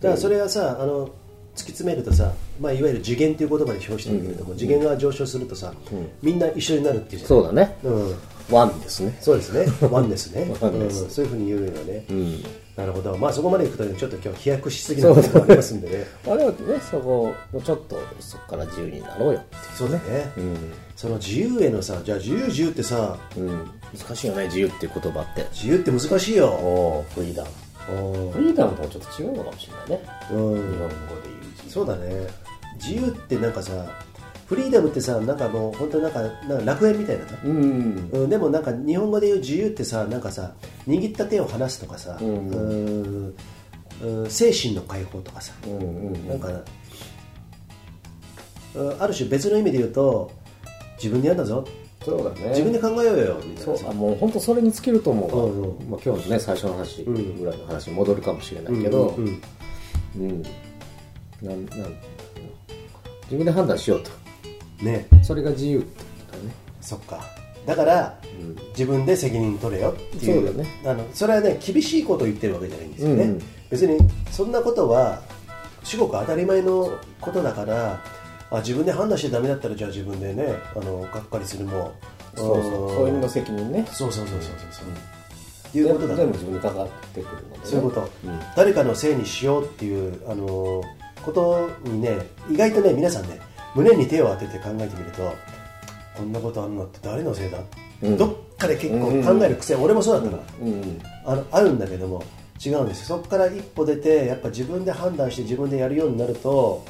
[0.03, 5.75] からそれはさあの突き詰めるとさ、まあ、いわゆる次元っていう言葉で表してるけれども、次元が上昇するとさ、
[6.23, 8.17] みんな一緒になるっていうそうだね、んうん。
[8.51, 9.19] ワンですね。
[9.21, 9.67] そうですね。
[9.89, 10.55] ワンですね。
[10.63, 11.05] ワンです。
[11.05, 12.45] うん、そういうふうに言うよね、うん
[12.79, 13.19] なるほど。
[13.19, 16.07] まあそこまでいくとねちょっと今日飛躍しすぎなところもありますんでね。
[16.25, 20.57] ま あでもねそこもちょっとそこから自由になろうよってそうだね、いう、
[20.95, 23.49] その自由へのさじゃあ自由自由ってさうん。
[23.49, 25.45] うん、難しいよね自由っていう言葉って。
[25.53, 26.47] 自由って難しいよ。
[26.47, 27.51] おフリーダム。
[27.91, 30.09] おフリーダムともちょっと違うのかもしれないね。
[30.31, 30.39] うん。
[30.39, 31.71] 日本語で言う自由。
[31.73, 32.27] そうだね。
[32.77, 33.73] 自由ってなんかさ
[34.47, 38.09] フリーダムってさなんかもう本当なんかなんか楽園みたいなさ、うん。
[38.13, 40.53] うん、でもなんか日本語で言う自由ってさなんかさ
[40.89, 43.35] 握った手を離すとかさ、うんうん。
[44.01, 46.49] うん精神の解放とかさ、うんうんなんか
[48.75, 50.31] うんある種別の意味で言うと
[50.97, 51.67] 自分でやるんだぞ。
[52.05, 52.51] そうだね。
[52.51, 53.83] 自分で考えようよみたいなさ。
[53.83, 55.91] そうあもう本当それに尽きると思うわ、うんうん。
[55.91, 57.39] まあ、今日のね最初の話うん。
[57.41, 59.43] ぐらいの話に戻るかもしれないけど、うん
[60.17, 60.31] うん。
[60.31, 60.43] うん。
[61.43, 61.97] なんなん
[63.25, 64.11] 自分で判断しようと。
[64.85, 65.07] ね。
[65.23, 66.53] それが自由ってことだね。
[66.81, 67.21] そっか
[67.69, 68.19] だから、
[68.71, 70.71] 自分で責任取れよっていうそうだね。
[70.87, 73.43] あのそれはね厳しいことを言ってるわけじゃないんですよね、うんうん。
[73.69, 73.99] 別に
[74.31, 75.21] そんなことは
[75.85, 78.03] 至極当たり前のことだから
[78.51, 81.93] あ自分で判断してダメだったらじゃあ自分でねあのがっかりするも
[82.35, 82.91] そうそう。
[82.91, 83.87] そういうの責任ね。
[83.93, 84.89] そうそうそうそうそうそう。
[85.69, 86.17] っていうことだ。
[86.17, 88.41] 全部自分にかかってくるので、ね、そういうこと、うん。
[88.57, 90.83] 誰かのせいにしようっていうあの
[91.23, 92.17] ことにね
[92.51, 93.39] 意外とね皆さんね
[93.75, 95.35] 胸に手を当てて考えてみると
[96.19, 97.59] こんなことあんのって誰のせいだ、
[98.03, 98.17] うん。
[98.17, 100.73] どっかで結構考える癖、俺もそうだったから、うん。
[100.73, 101.01] うん。
[101.25, 102.25] あのあるんだけども
[102.65, 103.17] 違うんですよ。
[103.17, 106.85] そこから一歩出てやっぱ自分で判断して自分でやるようになると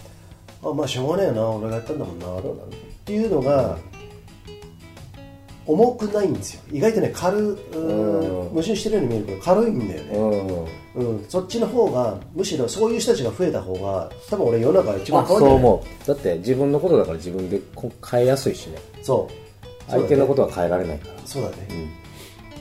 [0.62, 2.42] あまあしょうがねえな俺がやったんだもんなっ
[3.04, 3.76] ていうのが
[5.66, 6.62] 重くないんですよ。
[6.72, 8.48] 意外とね軽ううん。
[8.48, 16.06] 矛盾してるように見えるけど軽いんだよね、うんうん、そっちの方がむしろそういう人たちが増えた方が多分俺世の中が一番あ変わるそう思う。
[16.06, 18.78] だって自分のことだから自分でこ変えやすいしね。
[19.02, 19.90] そう。
[19.90, 21.14] 相手のことはは変えられないから。
[21.24, 21.56] そうだね、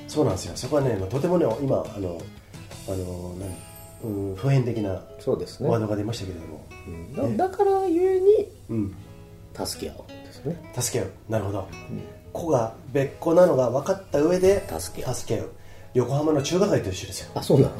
[0.07, 0.51] そうなんですよ。
[0.55, 2.21] そこはねまあとてもね今あの
[2.87, 3.35] あの
[4.03, 5.69] 何、うん、普遍的なそうですね。
[5.69, 7.37] ワードが出ましたけれども、うん。
[7.37, 8.95] だだからゆえにうん、
[9.65, 10.71] 助け合うんですね。
[10.77, 11.11] 助け合う。
[11.29, 11.67] なるほど、
[12.31, 15.15] 子が別個なのが分かった上で助け合う。
[15.15, 15.49] 助け合う
[15.93, 17.31] 横浜の中華街と一緒ですよ。
[17.35, 17.73] あそうなの？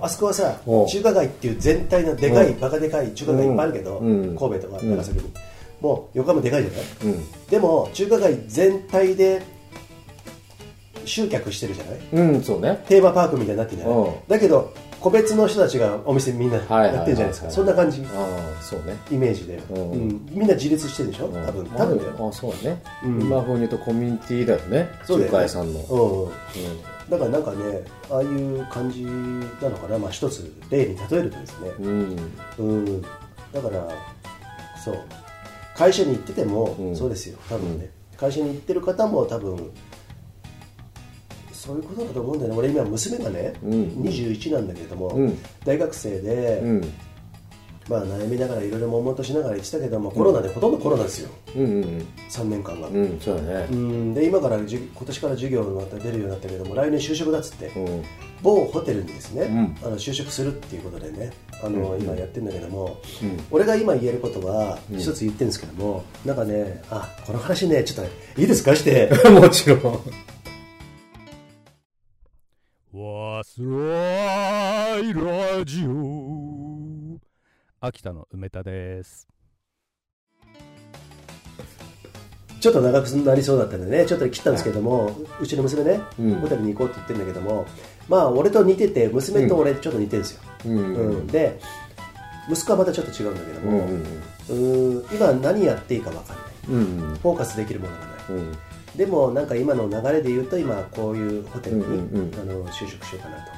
[0.04, 0.56] あそこはさ
[0.88, 2.60] 中華街っていう全体のでかい、うん。
[2.60, 4.36] バカでかい中華街いっぱいあるけど、うん。
[4.36, 5.18] 神戸とかうん長崎。
[5.18, 5.24] に、
[5.80, 6.82] もう横浜でかいじゃない、
[7.14, 7.24] うん。
[7.50, 9.42] でも中華街全体で
[11.04, 11.98] 集客してるじゃない？
[12.12, 12.82] うんそうね。
[12.88, 14.12] テーマパークみたいになってるじゃない、うん。
[14.28, 16.62] だけど個別の人たちがお店みんなや
[17.02, 18.04] ってるじゃないですか、そんな感じ。
[18.14, 18.96] ああそうね。
[19.10, 19.92] イメージで、うん。
[19.92, 20.26] うん。
[20.32, 21.28] みんな自立してるでしょ？
[21.28, 21.64] 多分。
[21.66, 22.28] 多分だよ。
[22.28, 23.22] あそうね、うん。
[23.22, 24.88] 今風に言うとコミュニティだよね。
[25.06, 25.30] そうだよね。
[25.30, 26.22] 中華屋さんの、うん。
[26.24, 26.30] うん
[27.10, 32.32] だからなんかねああいう感じなのかな、まあ、一つ例に例えるとですね、うん。
[32.58, 33.08] うん、だ
[33.62, 33.88] から
[34.84, 35.04] そう。
[35.74, 36.96] 会社に行ってても、うん。
[36.96, 37.38] そうですよ。
[37.48, 39.70] 多分ね、会社に行ってる方も多分
[41.52, 42.58] そういうことだと思うんだよね。
[42.58, 43.72] 俺今娘がね、うん。
[44.02, 45.38] 21なんだけれども、うん。
[45.64, 46.92] 大学生で、うん
[47.88, 51.30] まあ、悩みながらいろいろ悶々としながら言ってたけども、コロナでほとんどコロナですよ。
[51.56, 53.66] うんうん3年間が、うんうんそうだね。
[53.70, 54.14] うん。
[54.14, 58.04] で今からじゅ今年から授業がまた出るようになったけども来年就職だっつって、うん。
[58.42, 59.76] 某ホテルにですね、ん。
[59.82, 61.32] あの就職するっていうことでね
[61.62, 63.40] あの、今やってるんだけども、うん。
[63.50, 68.76] 俺が今言えることは一つ言ってるんですけども、なんかねあこの話ねちょっといいですか？
[68.76, 69.10] して。
[69.30, 69.80] もちろん。
[72.90, 76.47] わすらいラジオ
[77.80, 79.28] 秋田の梅田です。
[82.60, 86.34] ちょっと長くなりそうだったんでねちょっと切ったんですけども、うちの娘ね、うん。
[86.40, 87.66] ホテルに行こうって言ってるんだけども
[88.08, 90.76] まあ俺と似てて娘と俺ちょっと似てるんですよ、うん。
[90.76, 91.26] うん。
[91.28, 91.60] で
[92.50, 93.88] 息子はまたちょっと違うんだけども、うん。
[93.90, 96.46] うんうーん今何やっていいか分かんない。
[96.70, 97.18] うん。
[97.22, 98.08] フォーカスできるものがない。
[98.30, 98.52] うん。
[98.96, 102.40] でもなんか今の流れで言うと今こういうホテルに、うんうんうん。
[102.40, 103.52] あの就職しようかなと。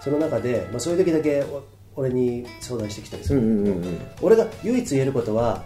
[0.00, 1.62] その中で、まあ、そういう時だけお
[1.96, 3.98] 俺に相談してきたりすうる、んうんうん。
[4.22, 5.64] 俺が唯一言えることは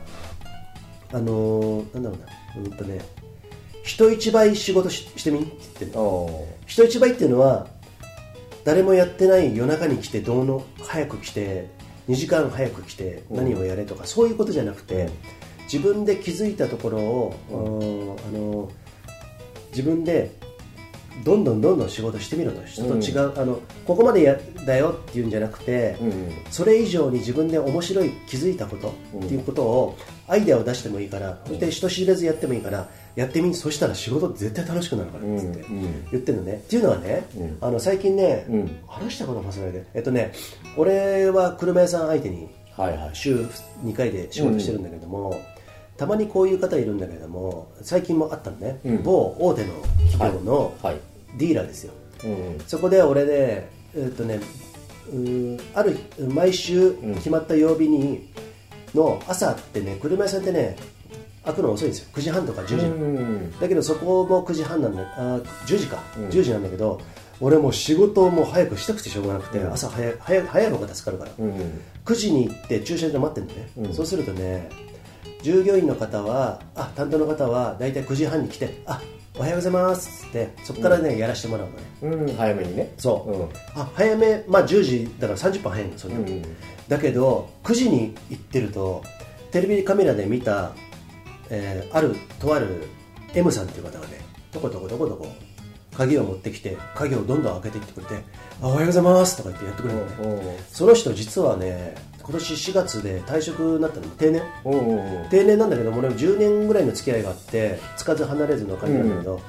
[1.12, 2.62] あのーなんだろうな。
[2.62, 3.01] うんとね
[3.83, 5.51] 人一倍仕事ししてみって
[5.81, 6.05] 言ってる
[6.66, 7.66] 人一倍っていうのは
[8.64, 10.64] 誰もやってない夜中に来てどうの？
[10.83, 11.68] 早く来て
[12.09, 15.09] 2時間早く来て何をやれとか、そういうことじゃなくて
[15.64, 18.37] 自分で気づいたところを、うん。
[18.37, 18.70] あの
[19.70, 20.31] 自分で
[21.25, 22.64] どんどんどんどん仕事してみろと。
[22.64, 26.33] 人と違う、あのここまでやだよっていうんじゃなくて、うん。
[26.51, 29.97] それ以上に自分で面白い気づいたことっていうことを
[30.29, 36.11] アイデアを出してもいいから、そして人知れずやってもいいからやってみそしたら仕事絶対楽しくなるからっつってうんうん。
[36.11, 37.59] 言ってるのね、っていうのはね、うん。
[37.61, 38.79] あの最近ね、うん。
[38.87, 39.85] 話したこともそれで。
[39.95, 40.33] えっとね
[40.77, 42.49] 俺は車屋さん相手に
[43.12, 43.47] 週
[43.85, 45.39] 2回で仕事してるんだけども、
[45.97, 49.03] たまにこういう方いるんだけども最近もあったのね、うん。
[49.03, 49.75] 某大手の
[50.12, 50.97] 企業のはい
[51.37, 51.93] ディーラーですよ、
[52.24, 52.61] うん。
[52.66, 54.41] そこで俺で、えっとね、
[55.74, 58.28] ある日毎週決まった曜日に
[58.95, 60.76] の朝ってね車屋さんってね
[61.45, 62.09] 開くの遅いんですよ。
[62.12, 63.61] 9時半とか10時、うん。
[63.61, 66.28] だけどそこも9時半なんだあ10時か、うん。
[66.28, 67.01] 10時なんだけど
[67.41, 71.81] 俺もう仕事をもう早くしたくてしょうがなくて、朝早い早い早い方が助かるから、うん。
[72.05, 73.95] 9時に行って駐車場で待ってるのね、うん。
[73.95, 74.68] そうするとね
[75.43, 79.01] 従業員の方はあ担当の方は大体9時半に来てあ
[79.37, 80.24] おはようございます。
[80.26, 81.68] っつってそこからね、やらせてもらう
[82.03, 82.26] のね。
[82.28, 82.37] うん。
[82.37, 82.93] 早めにね。
[82.99, 83.81] そう、うん。
[83.81, 86.43] あ早め、まあ、10時だから30分早いのそれ、うん
[86.89, 89.05] だけど9時に行ってると
[89.53, 90.72] テレビカメラで見た、
[91.49, 92.89] えーあるとある
[93.33, 94.20] M さんっていう方がね
[94.51, 95.28] どこどこどこどこ
[95.97, 98.24] 鍵を持ってきて鍵をどんどん開けていってくれて
[98.61, 100.64] 「あおはようございます」とか言ってやってくれるのね、うん。
[100.68, 104.07] その人実はね今年4月で退職になったの。
[104.09, 104.43] 定年。
[104.64, 109.41] うんうん定年なんだけども俺も10年ぐらいの付き合いがあってつかず離れずの感じなんだけど、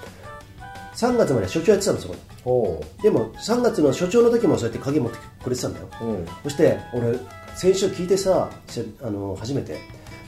[0.95, 2.81] 3月まで所長やってたのそこにおう。
[3.01, 6.27] でも3月の所長の時もそうやって鍵持ってくれてたんだよ、うん。
[6.43, 7.17] そして俺
[7.55, 9.77] 先週聞いてさせあの初めて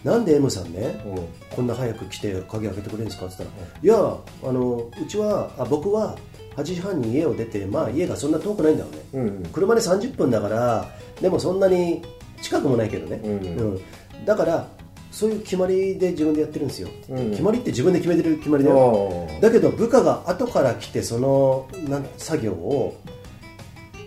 [0.04, 1.28] なんで M さんね、うん。
[1.56, 3.26] こんな早く来て鍵開けてくれるんですか？
[3.28, 4.18] って言ったら、いや
[4.50, 6.18] あのうちはあ僕は
[6.56, 9.44] 8時半に家を出てまあ家がそんな遠くないんだろうね、うんうん。
[9.52, 10.90] 車で30分だから
[11.22, 12.04] でもそんなに
[12.44, 13.82] 近くもないけどね、うん。
[14.26, 14.68] だから
[15.12, 17.32] そういう決まりで自分でやってるんですよ、うん。
[17.32, 19.28] 決まりって自分で決めてる決まりだよ。
[19.42, 23.00] だけど部下が後から来てそのなん作業を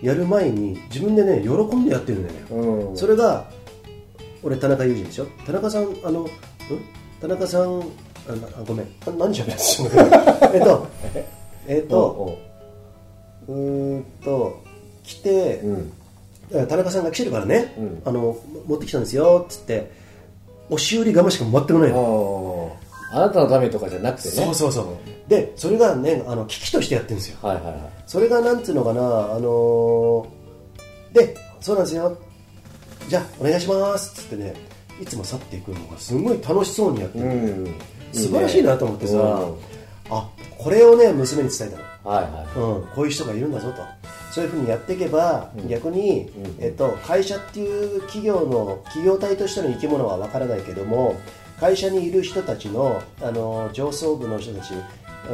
[0.01, 2.63] やる前に自分でね喜んでやってるんだよ。
[2.63, 2.97] ね、うん。
[2.97, 3.49] それが
[4.43, 5.25] 俺田中裕二でしょ？
[5.45, 6.27] 田中さんあのん？
[7.19, 7.83] 田中さんあ
[8.67, 8.87] ごめん。
[9.05, 10.17] あ何しゃべってんの？
[10.53, 10.87] えっと
[11.67, 12.37] えっと
[13.47, 14.61] うーんと
[15.03, 15.91] 来て、うん
[16.51, 18.01] 田中さんが来てるからね、うん。
[18.05, 19.91] あの持ってきたんですよっつって
[20.69, 22.77] 押し売り我慢しか全くないの。
[23.11, 24.35] あなたのためとかじゃなくてね。
[24.35, 25.29] そうそうそう。
[25.29, 27.37] でそれがねあの危機としてやってるんですよ。
[27.41, 27.75] はいはいはい。
[28.05, 29.03] それがなんつうのかなあ
[29.39, 32.17] のーでそうなんですよ。
[33.07, 34.53] じゃあお願いしますっつってね
[35.01, 37.29] いつも去っていくのがすごい楽しそうにやってる、う
[37.69, 37.75] ん
[38.13, 39.55] 素晴らしいなと思ってさ、うん。
[40.09, 43.83] あこれをね娘に伝えたのはいはうん、こういう人がいるんだぞと。
[44.31, 46.63] そういうふうにやっていけば、逆に、うん。
[46.63, 51.15] えっと、会社っていう企業の企業体としての生き物は分からないけども
[51.59, 55.29] 会社にいる人たちのあの上層部の人たちあ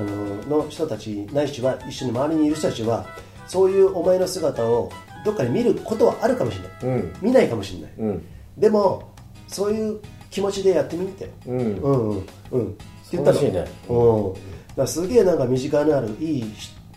[0.49, 3.05] のの人たちないしは一緒に周りにいる人たちは
[3.47, 4.91] そういうお前の姿を
[5.26, 7.13] どっかで見ることはあるかもしれない、いうん。
[7.21, 8.26] 見ないかもしれない、うん。
[8.57, 9.13] でも
[9.47, 9.99] そういう
[10.30, 11.57] 気持ちでやってみて、うん。
[11.59, 12.67] うんうんうん。
[12.67, 13.65] って言ったね。
[13.89, 14.34] うん、
[14.76, 16.53] だすげえなんか身近にあるいい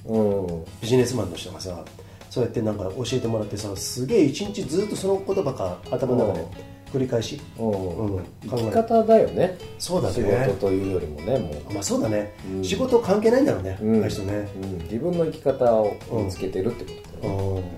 [0.06, 0.64] うん。
[0.80, 1.84] ビジネスマンの人がさ
[2.30, 7.66] そうやってなんか教えてもらってさすげえ一日ずっとその言葉が頭の中で繰り返し、うん。
[7.68, 9.58] うん、考え生き方だよね。
[9.78, 10.14] そうだね。
[10.14, 11.74] 仕事というよりもねもう。
[11.74, 12.64] まあそうだね、うん。
[12.64, 14.04] 仕事関係ないんだろうね、うん。
[14.04, 14.78] あ人ね、うん。
[14.84, 17.72] 自分の生き方を見つけてるってことだよね。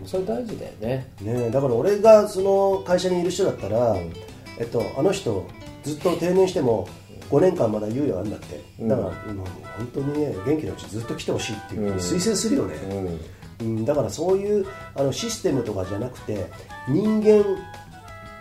[0.00, 0.06] うん。
[0.06, 1.12] それ大事だよね。
[1.20, 3.96] ねだから俺がその会社にいる人だったら、
[4.58, 5.46] えっと、あの人
[5.84, 6.88] ずっと定年しても
[7.30, 8.60] 5年間まだ猶予あるんだって。
[8.80, 9.14] だから、うん
[9.78, 11.96] 本当にね元気なうちずっと来てほしいっていう、うん。
[11.96, 12.74] 推薦するよね、
[13.60, 13.66] うん。
[13.66, 16.46] うん、だからそういうあのシステムとかじゃなくて
[16.88, 17.44] 人間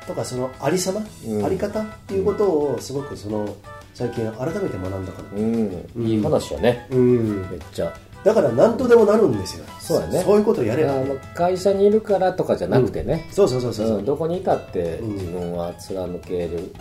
[0.07, 1.45] とかそのありさま、うん。
[1.45, 3.55] あり方っていうことをすごくその
[3.93, 5.85] 最近改めて学んだかな、うん。
[5.97, 6.87] いい話やね。
[6.91, 7.93] うん、めっちゃ
[8.27, 9.63] だから何とでもなるんですよ。
[9.79, 10.21] そうやね。
[10.21, 13.25] そういうことをやれば、あの会社にいるからとかじゃなくてね。
[13.31, 15.13] そうそうそうそう、うんどこにいたってうん。
[15.13, 16.73] 自分は貫ける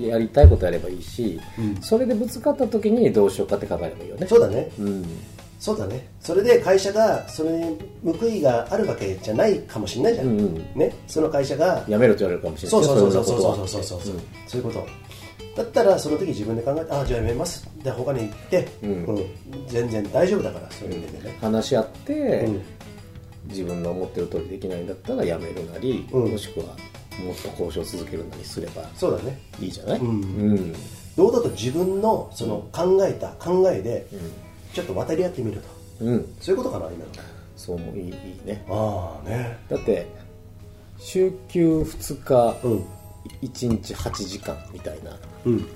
[0.00, 1.82] やりたいことやればいいしうん。
[1.82, 4.26] それでぶつかった時にどうしようかって考えればいいよね。
[4.26, 4.70] そうだね。
[4.78, 5.04] うん。
[5.60, 6.08] そうだね。
[6.20, 10.54] それで会社がそれに報いがあるわけじゃないかもしれないじゃん、うんうん。
[10.74, 10.94] ね。
[11.06, 12.82] その会社がやめろって言われるかもしれない。
[12.82, 13.68] そうそうそうそうそうそう。
[13.68, 14.00] そうそう
[14.46, 14.86] そういうこと
[15.56, 19.26] だったらその時自分で考えてあじゃあやめますで他に行って、うん。
[19.68, 22.12] 全然大丈夫だからそういう意味でね、話し合って
[22.44, 22.62] うん。
[23.48, 26.32] 自分の思ってる通りできないんだったらやめるなりうん。
[26.32, 29.38] もしくはもっと交渉続けるなりすればそうだね。
[29.60, 29.98] いいじゃない？
[30.00, 30.08] うん。
[30.08, 30.10] う
[30.54, 30.72] ん。
[31.16, 34.06] 堂々と自分のその考えた考えで
[34.72, 36.04] ちょっと渡り合ってみると。
[36.04, 36.34] うん。
[36.40, 37.12] そういうことかな今の。
[37.56, 38.12] そうもいいいい
[38.44, 38.64] ね。
[38.68, 39.56] ああね。
[39.68, 40.06] だって
[40.98, 42.84] 週休2日、うん。
[43.42, 45.12] 1日8時間みたいな。
[45.12, 45.18] うん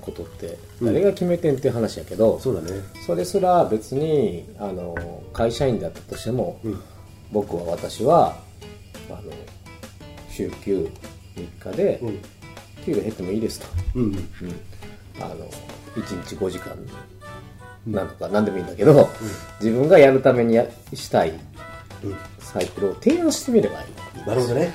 [0.01, 2.81] ことって誰が決めてんっていう話やけど、そうだね。
[3.05, 4.95] それすら別にあの
[5.33, 6.81] 会社員だったとしても、うん。
[7.31, 8.35] 僕は私は
[9.09, 9.31] あの
[10.29, 10.89] 週休
[11.35, 12.19] 3日で、うん。
[12.85, 14.03] 給料減ってもいいですと、うん。
[14.03, 14.15] うん。
[15.21, 15.35] あの
[15.95, 16.75] 1日5時間
[17.85, 19.09] なのか何でもいいんだけど、
[19.59, 21.33] 自分がやるためにやしたい
[22.03, 22.15] うん。
[22.39, 24.71] サイクルを提案してみればいいなるほどね。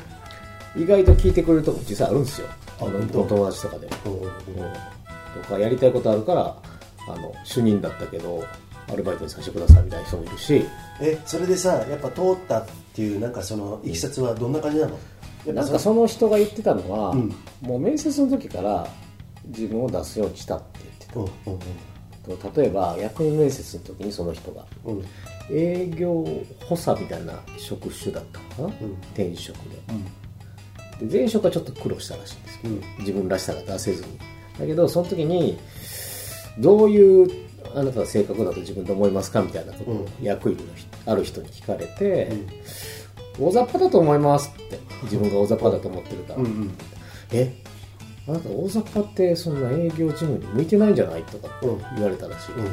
[0.77, 2.49] 意外と聞いてくれるとこ実際あるんですよ
[2.81, 3.21] あの本当。
[3.23, 4.33] お友達とかで、うんうんうん。
[5.43, 6.57] とかやりたいことあるから
[7.09, 8.45] あの主任だったけど
[8.93, 10.65] アルバイトにさせてくださいみたいな人もいるし。
[11.01, 14.93] えそれでさやっぱ通ったっていうなんかそのいきさつはどんな感じなの？
[14.93, 15.01] やっ
[15.47, 17.35] ぱなんかその人が言ってたのは、うん。
[17.63, 18.87] もう面接の時から
[19.47, 20.81] 自分を出すようにしたって
[21.15, 21.61] 言ってうんうん
[22.39, 24.99] たと例えば役員面接の時にその人がうん。
[24.99, 25.05] うん
[25.51, 26.25] 営業
[26.67, 28.93] 補佐みたいな職種だったのかな、うん。
[29.13, 29.77] 転職で,、
[31.09, 32.37] で前職はちょっと苦労したらしい
[32.69, 34.19] んです自分らしさが出せずに。
[34.59, 35.59] だけどその時に
[36.59, 37.29] どういう
[37.75, 42.31] あなたの性格だと自分で思いますかみたいなことを役員の人ある人に聞かれて、
[43.39, 46.75] 大雑把だと思いますって自分が大雑把だと思ってるから、うんうん。
[47.33, 47.53] え
[48.29, 51.79] あなた大雑把ってそんな営業事務に向いてないんじゃないとかってうん。
[51.97, 52.73] 言われたらしいけど、うん。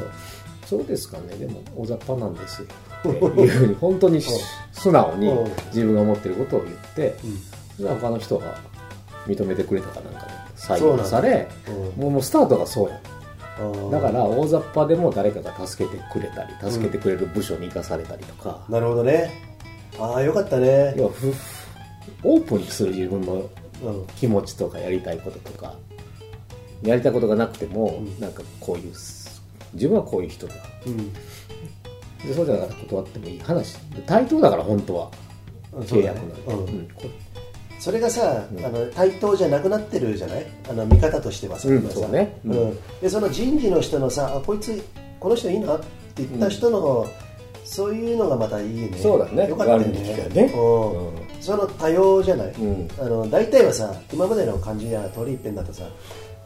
[0.66, 1.34] そうですかね。
[1.36, 2.68] でも大雑把なんですよ
[3.00, 4.30] っていう ふうに本当にし
[4.72, 5.52] 素直にうん。
[5.66, 7.12] 自分が思ってることを言って、ん。
[7.12, 7.51] そしたら
[7.88, 8.58] 他の人が
[9.26, 12.02] 認めてくれたかなんかで採用されうん。
[12.02, 13.00] もうもうスタートがそうや
[13.90, 19.30] だから大雑把でも誰かが助けてくれたり助けてくれる部署に生かされたりとか、なるほどね。
[19.98, 20.94] ああよかったね。
[20.96, 21.32] 要はふ
[22.24, 24.06] オープンにする自分のうん。
[24.16, 25.74] 気持ちとかやりたいこととか
[26.82, 28.92] やりたいことがなくても、なんかこういう
[29.74, 30.54] 自分はこういう人だ。
[30.86, 31.12] うん。
[31.12, 33.40] でそうじゃなかったら断ってもいい。
[33.40, 35.10] 話で対等だから本当は。
[35.72, 36.58] 契約なんで、うん。
[36.58, 36.88] うん。
[36.94, 37.02] こ
[37.82, 38.64] それがさ、うん。
[38.64, 40.46] あの対等じゃなくなってるじゃない？
[40.70, 42.38] あの見方としてはさ,、うんそうね。
[42.44, 42.52] うん。
[42.52, 42.78] うん。
[43.00, 44.80] でその人事の人のさあこいつ
[45.18, 45.86] この人いいなって
[46.18, 47.08] 言った人の、
[47.64, 48.96] そういうのがまたいいね。
[48.98, 49.48] そうだね。
[49.48, 49.84] よかったね。
[49.84, 50.52] 会ね。
[50.54, 51.06] うん。
[51.08, 51.26] うん。
[51.40, 52.88] その多様じゃない、うん。
[53.00, 55.82] あの大体はさ今までの感じや通り一遍だとさ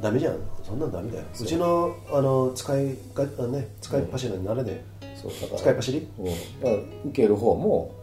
[0.00, 0.36] ダメじゃん。
[0.64, 1.24] そんなんダメだよ。
[1.38, 1.44] う。
[1.44, 4.82] ちのあの使いがね使いっ柱になれね
[5.20, 6.08] そうだ使いっ走り？
[6.18, 6.82] うん、だから受
[7.12, 7.94] ける方も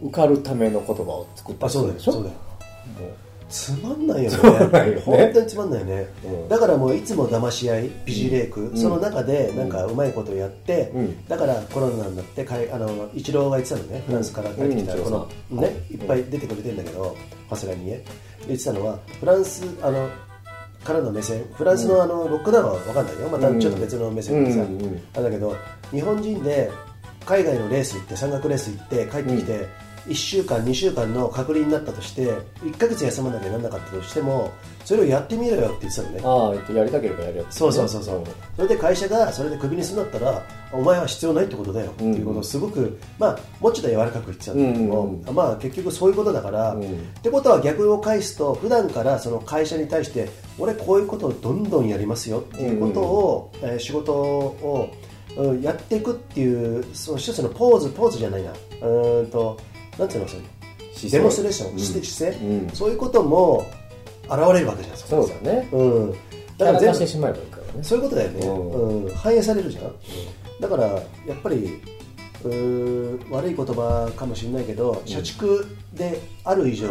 [0.00, 2.00] 受かるための言葉を作ったあそうだよ。
[2.00, 2.34] そうだよ
[2.98, 3.10] もう
[3.48, 4.36] つまんないよね。
[4.94, 5.00] ね。
[5.04, 6.48] 本当につまんないよね、うん。
[6.48, 8.76] だからもういつも騙し合い美ジレイク、ん。
[8.76, 11.28] その中でなんかうまいことやって、うん。
[11.28, 17.16] だからコロナになってかいあのイチローが言ってたのねフランスから帰ってきたうんこの、うんねいっぱい出てくれてるんだけど
[17.48, 18.04] ファスラにね
[18.46, 20.08] 言ってたのはフランスあの
[20.82, 21.44] からの目線。
[21.54, 23.28] フランスのあのロックダウンは分かんないよ。
[23.28, 24.66] またちょっと別の目線でさ、
[25.14, 25.56] あれだけど
[25.90, 26.70] 日本人で
[27.24, 29.66] 海外のレース行って山岳レース行って帰ってきて、
[30.06, 32.22] 1週間2週間の隔離になったとして
[32.62, 34.52] 1ヶ月休まなきゃなんなかったとしても
[34.84, 36.20] それをやってみろよって言ってたのね。
[36.24, 38.24] ああやりたければやるよそうそうそうそう、
[38.56, 40.42] それで会社がそれでクビにするんだったら
[40.72, 41.90] お前は必要ないってことだよ。
[41.90, 46.82] っていうことをすごく、まあもうちょっと柔らかく言ってたんだけども、うんうんまあ結局そういうことだから、うん。
[46.82, 46.84] っ
[47.22, 50.28] てことは逆を返すと普段からその会社に対して
[50.58, 54.90] 俺こういうことをどんどんやりますよっていうことを、えー仕事を
[55.36, 58.50] うんやっていくっていうその一つのポーズポーズじゃないな。
[58.50, 59.58] うーんと
[59.98, 60.36] なんていうのそ
[61.10, 61.78] デモンストレーション、うん。
[61.80, 62.70] 姿勢、うん。
[62.70, 63.66] そういうことも
[64.24, 65.08] 現れるわけじゃないですか。
[65.10, 65.68] そうだね。
[65.72, 66.18] うん、キ
[66.58, 67.82] だから全部してしまえばいいからね。
[67.82, 69.04] そういうことだよね、うん。
[69.04, 69.14] うん。
[69.14, 69.92] 反映されるじゃん、
[70.60, 71.00] だからや
[71.34, 71.80] っぱり
[73.30, 76.88] 悪い言葉かもしれないけど、社畜である以上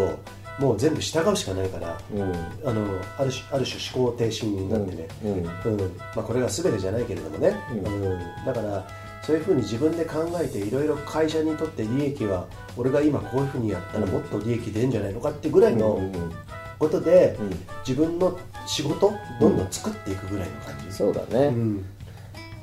[0.59, 2.21] もう全部従うしかないから、うん。
[2.65, 2.85] あの
[3.17, 5.31] ある種ある種思考停止になってね、うん。
[5.31, 5.97] うん。
[6.15, 8.19] まあ、これが全てじゃないけれどもね、ううん。
[8.45, 8.87] だから
[9.25, 12.45] そういうふうに自分で考えていろいろ会社にとって利益は
[12.75, 16.33] 俺が今こういうふうにやったらもっと利益出るんじゃないのかってぐらいのうんうん
[16.83, 17.49] ことで、うん。
[17.87, 21.85] 自分の仕事どんどん作っていくぐらいの感じ、そうだね、うん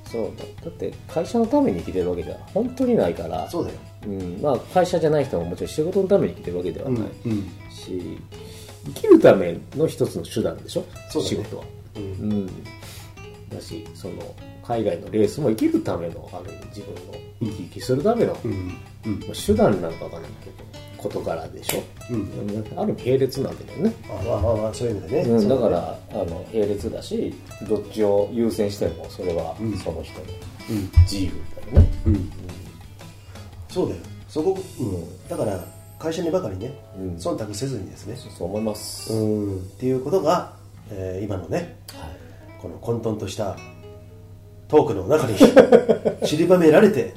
[0.04, 0.32] そう。
[0.36, 3.48] だだって会社のために生きてるわけじゃ本当にないから。
[3.48, 4.38] そうだよ、うん。
[4.42, 7.42] まあ、会社じゃない人ももちろん仕事のために生きてるわけではうんないうん。
[7.70, 8.18] し、
[8.86, 11.36] 生きるための一つの手段でしょ、そうだね。
[11.36, 11.64] 仕事は、
[11.96, 12.02] うん。
[12.02, 12.46] うん、
[13.48, 14.14] だしその
[14.62, 18.50] 海外のレースも生きるためのある意味自分の生き生きするための、うん
[19.06, 19.20] うん。
[19.20, 20.64] まあ手段なのかわからないけど
[20.96, 22.78] 事柄でしょ、うん。
[22.78, 23.94] ある並列なんだよね。
[24.10, 27.34] あまあまあまあそういう意味でね、うん、だからあの並列だし
[27.68, 29.76] どっちを優先してもそれはうん。
[29.78, 30.26] その人の
[30.70, 30.90] うん。
[31.02, 31.32] 自由
[31.72, 32.30] だよね、うん。
[33.68, 34.00] そうだよ。
[34.28, 35.64] そこ、うん、だから
[35.98, 37.16] 会社にばかりね、うん。
[37.16, 40.54] 忖度せずにですね、そう思います、うん、っていうことが、
[40.90, 42.60] えー今のねはい。
[42.60, 43.56] この混沌とした
[44.70, 45.36] トークの中に
[46.24, 47.14] 散りばめられて。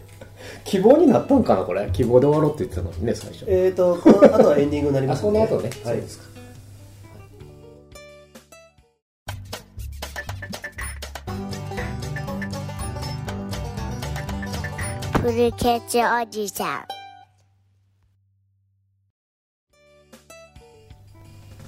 [0.66, 1.89] 希望になったんかなこれ？
[1.91, 3.45] 希望で終わろうって言ってたのにね最初。
[3.47, 5.74] えーとこの後はエンディングになりあますんでその後ね、はい。
[5.84, 6.26] そうですか。
[15.20, 16.86] フルケツおじさん。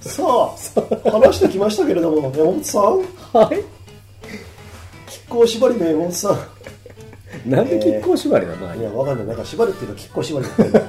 [0.00, 0.56] さあ
[1.10, 3.02] 話してきましたけれども山本さん。
[3.32, 3.75] はい
[5.36, 6.38] 亀甲縛りの山本さん
[7.50, 9.26] なんで亀甲縛りなの、いや、わかんない。
[9.26, 10.80] なんか縛るっていうか、結構縛るっていうか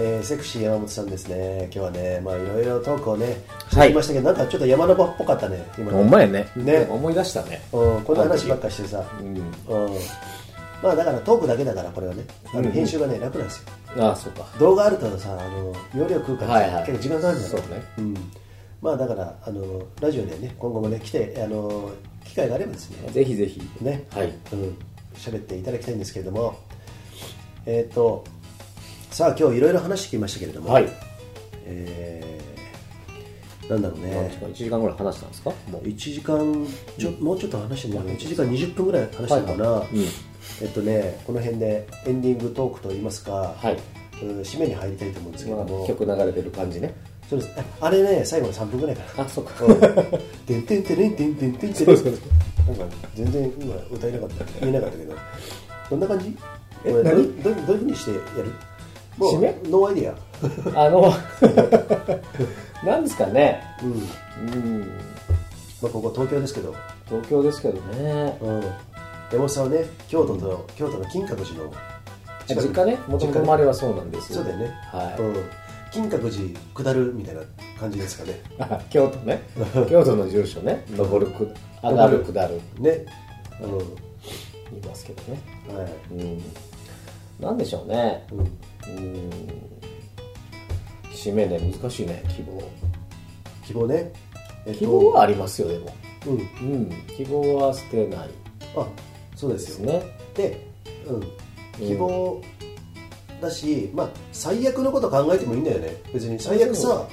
[0.00, 1.62] えー、セクシー山本さんですね。
[1.64, 5.98] 今日はね、まあいろいろトークをね、してきましたけど、なんかちょっと山登っぽかったね、今ね。
[5.98, 9.02] ほんまやねね思い出したねうん、こんな話ばっかしてさ。
[9.20, 9.98] うんうん。
[10.80, 13.56] まあだからトークだけだから、これはね、あのうん編集がね、楽なんです
[13.96, 14.04] よ。
[14.04, 18.14] ああそうか動画あるとさ、あの、容量食うからさ、はいはい結構時間かかるんだよそうねうん。
[18.80, 21.90] まあだから、あの、ラジオでね、今後もね、来て、あの、
[22.28, 23.60] 機会があればですね、ぜひぜひ。
[23.80, 24.32] ね、はい。
[24.52, 24.76] うん、
[25.14, 26.58] 喋っていただきたいんですけれども、
[27.66, 28.24] えっ、と、
[29.10, 30.88] さあ今日いろいろ話してきましたけれども、はい。
[31.64, 32.48] えー
[33.68, 34.12] なんだろうね。
[34.12, 35.50] 何時、間1時間ぐらい話したんですか？
[35.70, 35.82] もう。
[35.82, 36.66] 1時間
[36.98, 39.88] ちょ、もうちょっと話してんじゃない？1時間20分ぐらい話したのかな、はいはい。
[39.96, 40.04] うん。
[40.62, 43.76] えっとね、この辺でエンディングトークといいますか、はい。
[44.22, 46.94] うん締めに入りたいと思うんですけどまも、あ曲流れてる感じね
[47.28, 47.50] そうです。
[47.80, 49.24] ああれね、最後の3分ぐらいかな。
[49.24, 49.64] あそうか。
[49.64, 49.76] うん。
[50.46, 51.74] てんてんてれんてんてんてん。
[51.74, 52.14] てれんなんか
[53.14, 54.44] 全然今歌えなかった。
[54.60, 55.14] 言えなかったけど。
[55.90, 56.36] どんな感じ？
[56.84, 58.52] えどどうどういうふうにしてやる？
[59.16, 59.58] もう締め？
[59.70, 60.86] No idea。
[60.86, 61.12] あの
[62.84, 63.62] なんですかね。
[63.82, 63.92] うん。
[63.92, 64.80] うん。
[65.82, 66.74] まあここ東京ですけど、
[67.06, 68.38] 東京ですけどね。
[68.40, 68.62] うん、
[69.30, 71.72] 山本さんはね京都と、京都の金閣寺の
[72.48, 72.98] 実家ね。
[73.06, 74.38] もともと生まれはそうなんですよ。
[74.38, 75.34] そうだよね、はい、うん、
[75.92, 77.42] 金閣寺下るみたいな
[77.78, 78.40] 感じですかね。
[78.58, 79.42] あ 京都ね。
[79.88, 80.84] 京都の住所ね。
[80.90, 81.48] 登るく
[81.82, 82.24] 上がる。
[82.24, 82.60] 下る。
[82.78, 83.04] ね。
[83.60, 83.78] うん。
[84.70, 85.40] 言いますけどね。
[85.74, 85.92] はい。
[86.12, 86.42] うん。
[87.40, 88.24] なんでしょうね。
[88.32, 88.38] うん。
[88.38, 89.30] うん。
[91.12, 92.62] 締めね難しいね希望。
[93.64, 94.12] 希望ね、
[94.66, 94.78] えっと。
[94.78, 95.94] 希望はありますよでも。
[96.26, 96.34] うん。
[96.34, 96.90] うん。
[97.16, 98.28] 希望は捨てない。
[98.76, 98.86] あ
[99.36, 100.02] そうでですすよね
[100.34, 100.66] で、
[101.06, 102.42] うん、希望
[103.40, 105.96] だし、まあ最悪のこと考えてもいいんだよね。
[106.12, 107.06] 別に最悪さ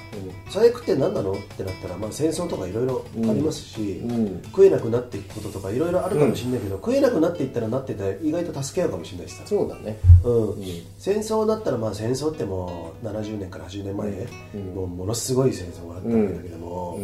[0.50, 1.34] 最悪って何なの？
[1.34, 4.44] ってなったら、まあ、戦争とかいろいろありますし、うん、うん。
[4.44, 9.98] 食えなくなっていくこととかいろいろあるかもしれないけど、食えなくなっていったらなってたら意外と助け合うかもしれないしさ、そうだね。
[10.24, 10.50] うん。
[10.52, 10.64] うん。
[10.98, 14.10] 戦争だったらまあ戦争ってもう70年から80年前、
[14.56, 14.76] うん。
[14.76, 17.00] もうものすごい戦争があったわけだけども、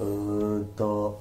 [0.00, 0.58] うん。
[0.58, 1.20] うーんと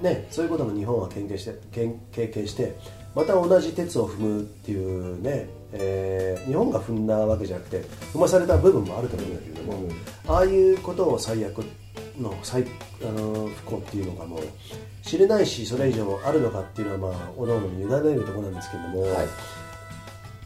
[0.00, 2.76] ねそういうことも日本は経験して経経験して
[3.14, 7.82] また同じ鉄を踏むっていうね、えー日本が踏んだわけじゃなくて
[8.14, 9.90] 踏まされた部分もあると思うんだけれども、うん。
[10.26, 11.58] ああいうことを最悪
[12.18, 12.64] の最
[13.02, 14.40] あの不幸っていうのがもう
[15.02, 19.26] 知れないしそれ以上あるのかっていうのはまあおのおのに委ねるところなんですけれども、はい。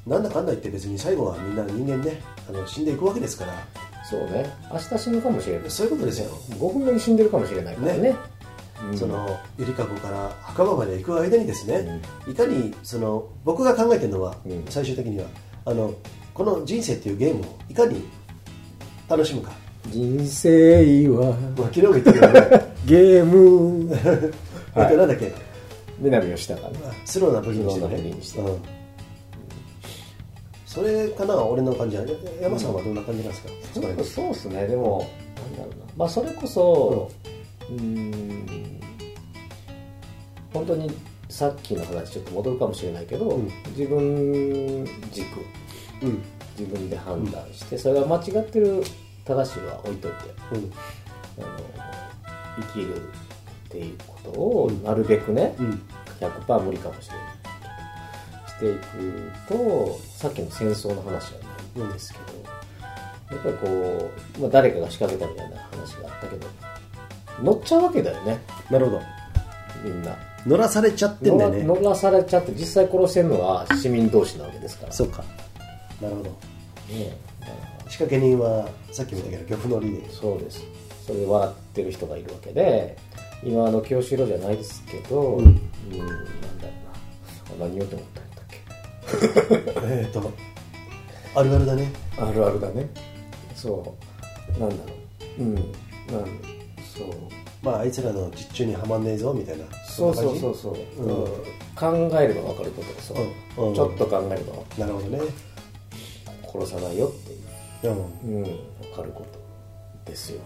[0.06, 3.52] なんだかんだ言って別に最後はみんな人間ねあの死んでいくわけですから。
[4.04, 4.52] そうね。
[4.70, 5.70] 明日死ぬかもしれない。
[5.70, 8.10] そういうことですよ、5分後に死んでるかもしれないからね。
[8.10, 8.16] ね
[8.96, 14.64] そのゆりかごから墓場まで行く間にですね、いかにその僕が考えてるのは、うん。
[14.68, 15.26] 最終的には
[15.64, 15.94] あの
[16.34, 18.02] この人生っていうゲームをいかに
[19.08, 19.52] 楽しむか、
[19.88, 21.26] 人生は
[21.56, 22.72] まあ、昨日も言ったけどね。
[22.86, 23.94] ゲーム。
[24.74, 25.32] えっとなんだっけ？
[25.98, 26.78] 南吉高ね。
[27.04, 28.16] スローな武器にしてね。
[28.20, 28.40] して。
[28.40, 28.58] うん、
[30.66, 32.04] それかな俺の感じは。
[32.04, 34.66] や山さんはどんな感じなんですか、そこら辺そうですね。
[34.66, 35.06] でも
[35.56, 35.66] うな。
[35.96, 38.80] まあそれこそうーん。
[40.52, 40.90] 本当に
[41.28, 43.50] さっきの話ちょっと戻るかもしれないけど、うん。
[43.76, 45.26] 自分軸。
[46.02, 46.22] うん。
[46.58, 48.82] 自分で判断して、それが間違ってる
[49.24, 50.16] 正しいは置いといて
[50.52, 50.72] うん。
[51.44, 51.58] あの
[52.60, 53.00] 生きるっ
[53.70, 55.82] ていうことをなるべくね、うん。
[56.20, 57.26] 100%無理かもしれない。
[58.46, 61.40] していくとさっきの戦争の話は
[61.76, 66.46] ないんですけど、やっぱりこう、まあ、誰かが仕掛けたみたいな話があったけど
[67.40, 68.38] 乗っちゃうわけだよね。
[68.70, 69.00] なるほど。
[69.84, 70.16] みんな。
[70.46, 74.92] 乗らされちゃってんだよね乗らされちゃって実際殺してるのは市民同士なわけですから。
[74.92, 75.24] そうか。
[76.00, 76.30] なるほど。
[76.30, 77.16] ね
[77.88, 80.64] 仕掛け人はさっきも言ったけど漁夫の利でそうです。
[81.06, 82.96] それで笑ってる人がいるわけで
[83.44, 85.64] 今の清志郎じゃないですけど、ううんん、なんだ
[85.94, 86.08] ろ
[87.56, 87.64] うな。
[87.66, 89.80] あ何言おうと思ったんだっけ。
[90.02, 90.32] えっ、と
[91.34, 91.92] あるあるだね。
[92.18, 92.88] あるあるだね。
[93.54, 93.94] そ
[94.56, 94.60] う。
[94.60, 94.82] なんだろ
[95.38, 95.42] う。
[95.42, 95.54] うん。
[95.54, 95.64] なん
[96.96, 97.08] そう。
[97.62, 99.64] まああいつらの実中にはまんねえぞみたいな。
[99.86, 100.54] そうそうそうう。
[100.54, 101.30] そう、うんうん。
[101.74, 103.12] 考えれば分かることです
[103.56, 103.74] うんうん。
[103.74, 104.54] ちょっと考えれば。
[104.78, 105.20] なるほどね。
[106.52, 107.94] 殺さないよっていう。
[108.24, 108.36] うん。
[108.36, 108.52] うん、分
[108.94, 110.40] かることですよ、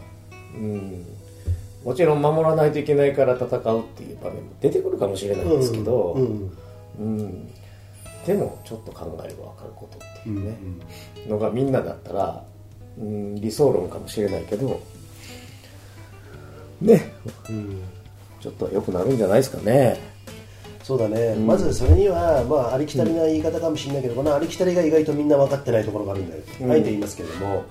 [0.54, 1.04] うん、
[1.84, 6.56] もちろん守らないといけないから戦うっていう場面も出てくるかもしれないんですけど、うん。
[6.98, 7.50] うん。
[8.26, 10.58] してもちょっと考えれば分かることっていうね、
[11.28, 12.44] のがみんなだったら、
[12.98, 14.80] うん、理想論かもしれないけど
[16.80, 17.12] ね、
[18.40, 19.98] ちょっと良くなるんじゃないですかね。
[20.82, 27.64] そうだね、まずそれには、まあ、ありきたりな言い方かもしれないけど、このありきたりが意外とみんな分かってないところがあるんだよ、あえて言いますけれども、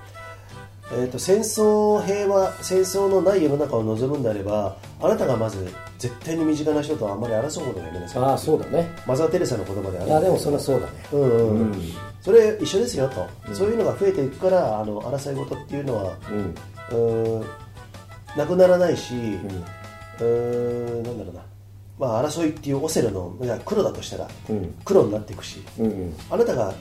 [0.91, 5.65] えー、と戦争、平和、戦争のない世の中を望むんであれば、あなたがまず
[5.97, 8.23] 絶対に身近な人とあんまり争うことがやめなさい。
[8.23, 8.91] ああそうだね。
[9.07, 10.07] マザー・テレサの言葉である。
[10.07, 10.93] いやでもそれはそうだね。
[11.13, 11.81] うんうんうん。
[12.21, 16.55] それ一緒ですよと、そういうのが増えていくからあの争い事っていうのはうん。
[16.91, 17.45] うーん
[18.35, 21.41] なくならないし、うーんなんだろうな、
[21.97, 24.75] まあ、争いっていうオセロのいや黒だとしたらうん。
[24.83, 26.13] 黒になっていくし、うんうん。
[26.29, 26.73] あなたが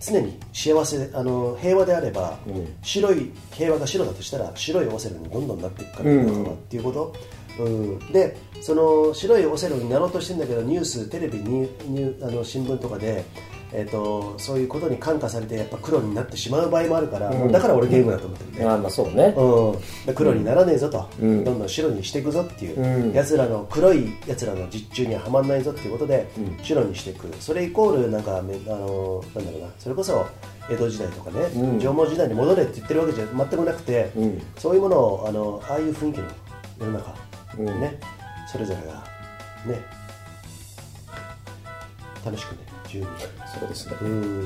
[0.00, 2.74] 常に幸せあの平和であれば、うん。
[2.82, 7.14] 白い平和が白だとしたら白いオセロにどんどんなっていくから、っていうこと、
[7.58, 13.24] うん、でその白いオセロになろうとしてるんだけどニューステレビににあの新聞とかで、
[13.72, 17.52] えー、とそういうことに感化されてやっぱ黒になってしまう場合もあるから、うん。
[17.52, 19.34] だから俺ゲームだと思ってるね、ああまあそうね。
[19.36, 21.44] うん、で黒にならねえぞと、うん。
[21.44, 23.12] どんどん白にしていくぞっていう、うん。
[23.12, 26.64] やつらの黒いやつらの実中にははまんないぞっていうことで、うん。
[26.64, 29.68] 白にしていくそれイコールなんかめあのなんだろうな。
[29.78, 30.26] それこそ
[30.70, 31.78] 江戸時代とかね、うん。
[31.78, 34.42] 縄文時代に戻れって言ってるわけじゃ全くなくて、うん。
[34.56, 36.26] そういうものをあのああいう雰囲気の
[36.80, 37.14] 世の中、
[37.58, 37.66] うん。
[37.80, 37.98] ね
[38.50, 39.04] それぞれが
[39.66, 39.98] ね。
[42.24, 43.08] 楽しくね自由に
[43.58, 43.96] そうですね。
[44.02, 44.44] うん。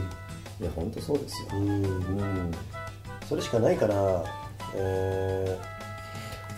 [0.61, 1.49] いや本当そうですよ。
[1.53, 1.69] うん。
[1.69, 1.85] う
[2.25, 2.51] ん。
[3.29, 4.25] それしかないから、
[4.75, 5.59] え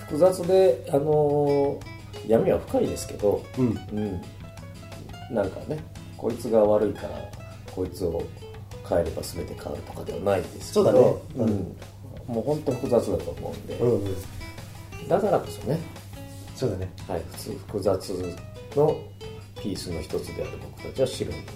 [0.06, 1.94] 複雑であのー
[2.26, 3.98] 闇は深いですけどーうん。
[3.98, 4.00] う
[5.30, 5.34] ん。
[5.34, 5.78] なんかね
[6.16, 7.10] こいつが悪いから
[7.70, 8.22] こいつを
[8.88, 11.00] 変えれば全て変わるとかではないですけどそうだね。
[11.36, 11.76] ううんん、
[12.26, 15.08] もう本当複雑だと思うんで、うんうん。
[15.08, 15.78] だからこそね、
[16.54, 16.90] そうだね。
[17.08, 18.36] はい、普通複雑
[18.76, 18.96] の
[19.64, 21.54] ピースの一つである僕たちは白になって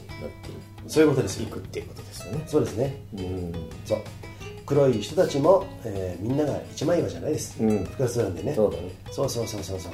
[0.86, 2.44] そういうことですよいくっていうことですよね。
[2.46, 3.02] そうですね。
[3.14, 3.52] うん。
[3.84, 3.98] そう。
[4.64, 7.84] 黒い人たちも、えーみんなが一枚岩じゃないです、うん。
[7.84, 8.54] 複雑なんでね。
[8.54, 8.90] そうだね。
[9.10, 9.92] そうそうそうそうそう。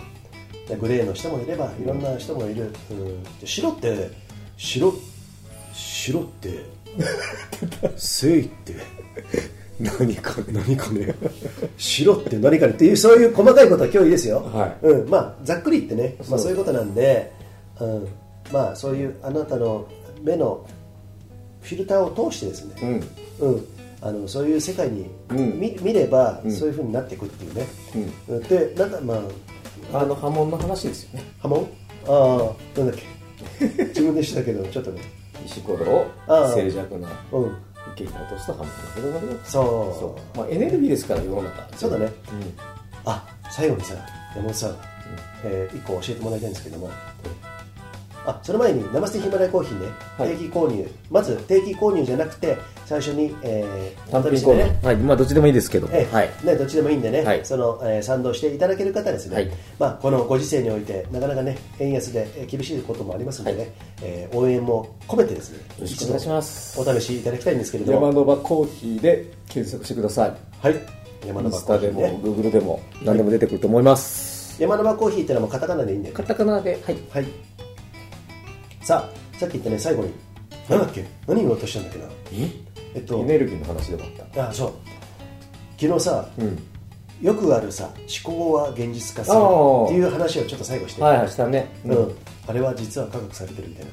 [0.69, 3.23] でグレーの人もいればいろんな人もいる、うん。
[3.41, 4.11] で白って
[4.57, 4.95] 白
[5.73, 6.65] 白って
[7.97, 8.75] 正義って。
[9.81, 11.13] 何か何かね
[11.77, 14.87] 白って何かねっていうそういう細かいことは今日いいですよ、はい。
[14.87, 17.33] うん、まあざっくり言ってね、まあ、そういうことなんで、
[17.81, 18.09] うん、
[18.53, 19.87] まあそういうあなたの
[20.23, 20.67] 目の
[21.61, 23.03] フィルターを通してですね、
[23.41, 23.49] うん。
[23.53, 23.67] うん、
[24.03, 25.59] あのそういう世界にうん。
[25.59, 26.53] 見,、見れば、うん。
[26.53, 27.67] そういうふうになっていくっていうね、
[28.29, 29.15] うん、でなんかま
[29.93, 31.25] ああの波紋の話ですよね。
[31.43, 31.69] 波紋？
[32.07, 32.97] ああなんだっ
[33.59, 33.85] け？
[33.89, 35.01] 自分でしたけどちょっとね。
[35.47, 36.53] 石ころをああ。
[36.55, 37.57] 静寂なうん。
[37.95, 39.27] 池に落とすと波紋が広がる。
[39.29, 39.65] よそう。
[40.01, 41.69] そう、まあ、エネルギーですから世の中。
[41.77, 42.05] そうだね。
[42.07, 42.13] うん。
[43.05, 43.95] あ最後にさ
[44.35, 44.77] 山本さん、
[45.45, 46.91] えー、1個教えてもらいたいんですけども、
[48.27, 50.31] あその前に生ステヒマラヤコーヒーね、はい。
[50.31, 50.91] 定期購入。
[51.11, 52.57] まず定期購入じゃなくて
[52.87, 54.87] 最初に、えー、単品購入。
[54.87, 54.97] はい。
[54.97, 55.89] まあどっちでもいいですけど。
[55.93, 56.15] ええ。
[56.15, 56.31] はい。
[56.45, 57.45] ね、どっちでもいいんでね、はい。
[57.45, 59.51] そのえー賛同していただける方ですね、はい。
[59.79, 63.71] まあ、このご時世においてなかなかね円安でえー厳しいこともありますのでね、はい。
[64.03, 66.81] えー応援も込めてですねよろしくお願いします。
[66.81, 70.35] 一度お試しいただきたいんですけれど山も野場コーヒーで検索してください。
[70.61, 70.77] はい。
[71.27, 74.61] 山イ野場コーンスタでもヒーね Google でも何でも出てくると思います。
[74.61, 76.97] 山野場コーヒーってのはカタカナでいいんだよカねタカナではい。
[77.11, 77.27] はい
[78.85, 80.13] さあさっき言ったね最後に。
[80.69, 81.05] 何だっけ？
[81.27, 82.05] 何言おうとしたんだっけな？
[82.95, 82.99] え？
[82.99, 83.19] っと。
[83.21, 84.49] エネルギーの話でもあった。
[84.51, 84.73] あそう。
[85.81, 86.63] 昨日さ、うん。
[87.23, 87.91] よくあるさ
[88.25, 91.69] 思考は現実化するっていう話をちょっと最後して、はいはいしたね。
[91.87, 92.15] うん、
[92.47, 93.91] あれは実は科学されてるみたいな。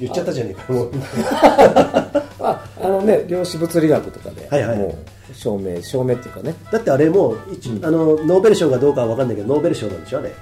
[0.00, 0.90] 言っちゃったじゃねえかもう。
[2.42, 4.78] ああのね量子物理学とかではいはい。
[4.78, 4.98] も
[5.30, 6.54] う証明証明っていうかね。
[6.72, 10.32] だってあれもう一、あのノーベル賞かどうかは分かんないけどノーベル賞なんでしょあれ。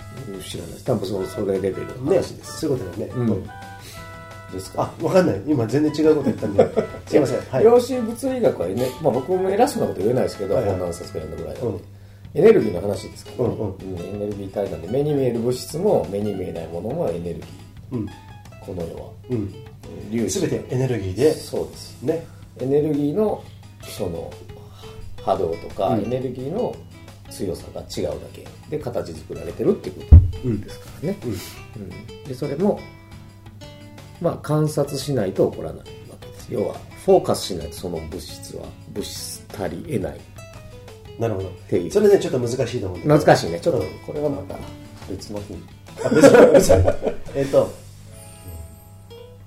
[0.46, 0.72] 知らない。
[0.84, 3.30] 多分そそれレベルのね話です、そういうことだよね、うん。
[3.30, 3.50] うん
[4.52, 4.82] ですか？
[4.82, 5.42] あ分かんない。
[5.46, 6.68] 今全然違うこと言ったんで。
[7.06, 7.40] すいません。
[7.50, 10.72] はい、量子物理学はね、まあ、僕も偉そうなこと言えないですけど、はいはい。
[10.72, 11.80] 本何冊か読んだぐらいなんで、うん。
[12.34, 13.74] エネルギーの話ですから、うんうん。
[13.98, 17.96] エネルギー体なんで目に見える物質も目に見えないものもエネルギー。
[17.96, 18.06] うん。
[18.64, 19.10] この世は。
[19.30, 19.54] うん。
[20.10, 20.40] 粒子。
[20.40, 21.32] 全てエネルギーで。
[21.34, 22.02] そうです。
[22.02, 22.26] ね。
[22.60, 23.42] エネルギーの
[23.82, 24.30] その
[25.24, 26.04] 波動とか、うん。
[26.04, 26.74] エネルギーの
[27.30, 31.18] 強さが違うだけで形作られてるっていうことですからね、
[31.76, 32.24] うん。
[32.24, 32.80] でそれも
[34.20, 35.84] まあ観察しないと起こらないわ
[36.20, 36.52] けです。
[36.52, 36.74] 要は
[37.04, 40.20] フォーカスしないとその物質は物質足り得ない。
[41.18, 41.48] なるほど。
[41.68, 43.60] ていうそれねちょっと難しいと思う難しいね。
[43.60, 43.88] ちょっとうん。
[44.06, 44.56] これはまた
[45.08, 45.62] 別の日に。
[46.04, 46.84] あ別に別に
[47.34, 47.70] えっと。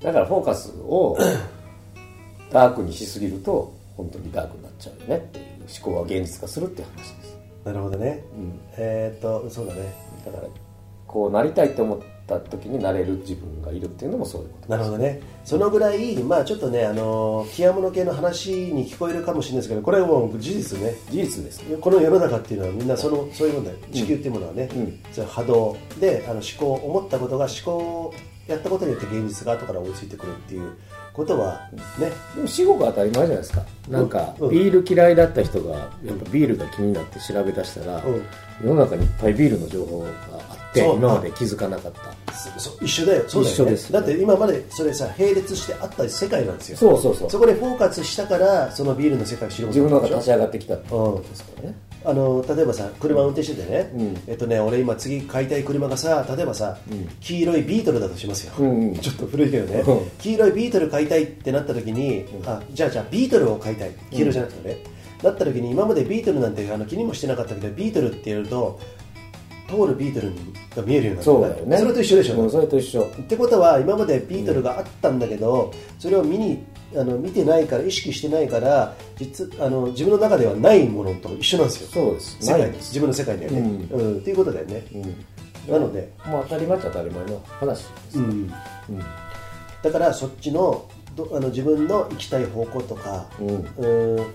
[0.01, 1.17] だからフォーカスを
[2.51, 5.45] ダークにしすぎると本当にダークになっちゃうよねっていう
[5.83, 7.37] 思考は現実化するっていう話です。
[7.63, 8.59] なるほどね、うん。
[8.77, 9.93] えっとそうだね。
[10.25, 10.43] だから
[11.07, 11.99] こうなりたいと思っ
[12.37, 15.21] った時になれる自分がいるっていうのもそういうことなるほどね。
[15.43, 20.93] そのぐらいまあちょっとねあの極物系の話に聞こえるかもしれないですけどこれはもう事実ね。
[21.09, 21.77] 事実ですね。
[21.77, 23.77] この世の中っていうのはみんなそのそういうもんだよ。
[23.91, 24.99] 地球っていうものはね、うん。
[25.11, 28.13] そ波動であの思考思ったことが思考を
[28.47, 30.73] やったことによって現実が後から追いついてくるっていう
[31.13, 33.63] ことはねでも至極当たり前じゃないですか。
[33.89, 34.49] なんかうん。
[34.49, 38.25] ビール嫌いだった人がやっぱビールが気になって調べ出したら、うん。
[38.63, 40.07] 世の中にいっぱいビールの情報が
[40.49, 40.95] あってそう。
[40.95, 42.13] 今まで気づかなかった。
[42.83, 43.23] 一緒だよ。
[43.27, 43.91] そうだよ、ね、一緒です。
[43.91, 46.77] だって今までそれさ並列してあった世界なんですよ。
[46.77, 47.29] そうそうそう。
[47.29, 51.75] そこでフォーカスしたからそのビールの世界を知る自分の中でしょで立ち上がってきたってことですからね。
[52.03, 54.23] あの例えばさ車運転しててね、うん。
[54.27, 56.77] えっとね俺今次買いたい車がさ例えばさ、
[57.19, 58.95] 黄色いビートルだとしますよ、うんうん。
[58.99, 60.09] ちょっと古いけどね、うん。
[60.19, 63.91] 黄色いビートル買いたいってなった時に、あじゃあじゃあビートルを買いたい。
[64.11, 64.77] 黄色じゃなくてね、
[65.23, 68.79] なった時に今までビートルなんてあの気にもしてなかったけどビートルってやると
[69.71, 70.31] 通るビートル
[70.75, 71.23] が見えるようになった。
[71.23, 71.77] そうだよね。
[71.77, 73.03] それと一緒でしょ、うんそれと一緒。
[73.03, 76.63] ってことは今までビートルがあったんだけど、それを見に
[76.95, 81.87] あの見てないから意識してないから実あの自分の中ではないものと一緒なんですよ。
[81.87, 82.37] そうです。
[82.41, 82.89] 世界です。
[82.89, 83.59] 自分の世界だよね、
[83.91, 84.17] ううん。
[84.17, 84.97] っていうことだよね、う
[85.69, 85.73] ん。
[85.73, 88.31] なので、まあ当たり前っちゃ当たり前の話ですね、うん、
[88.89, 88.99] うん。
[89.83, 93.47] だからそっちのどあの自分の行きたい方向とか、うん。
[93.77, 94.25] うん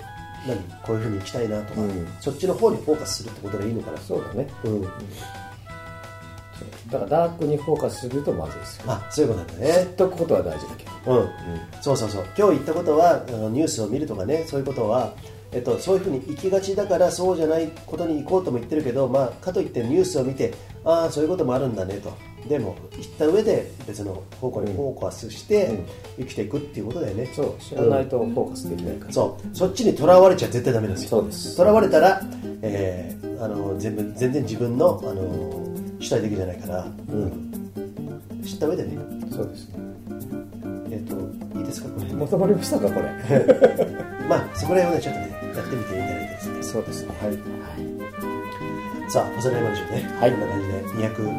[0.46, 2.08] 何こういうふうに行きたいなとか、うん。
[2.20, 3.98] そっちの方にフォーカスするってことがいいのかな。
[3.98, 4.48] そうだね。
[4.64, 4.98] うん、だか
[6.98, 8.84] らダークにフォーカスするとまずいですよ。
[8.88, 9.72] あそういうことなんだね。
[9.72, 10.90] 知っとくことは大事だけど。
[11.12, 11.28] うん、
[11.80, 12.26] そうそうそう。
[12.36, 15.14] 今日言ったことはあのニュースを見るとかねそういうことは、
[15.52, 20.52] えっと、そういうふうに行きがちだからそうじゃないことに行こうとも言ってるけど、まあ、かといってニュースを見て
[20.84, 22.12] ああそういうこともあるんだねと
[22.48, 25.78] でも行った上で別の方向にフォーカスして
[26.18, 29.56] 生きていくっていうことだよね、そう知らないとフォーカスできないから、そう。
[29.56, 31.20] そっちにとらわれちゃ絶対ダメなんですよ。
[31.20, 31.56] そうです。
[31.56, 32.20] とらわれたら、
[32.62, 35.60] えーあの全部全然自分の、あの
[36.00, 36.86] 主体的じゃないから、
[38.44, 38.96] 知った上でね。
[39.30, 39.74] そうですね。
[40.90, 41.88] えっ、といいですか？
[41.90, 42.12] これ。
[42.14, 43.10] まとまりましたかこれ。
[44.28, 47.08] まあそこら辺をねちょっとねやってみていいんじゃないですかそうですね。
[47.20, 47.95] はい
[49.08, 50.32] さあ、細長いマンションね、はい。
[50.32, 50.46] こんな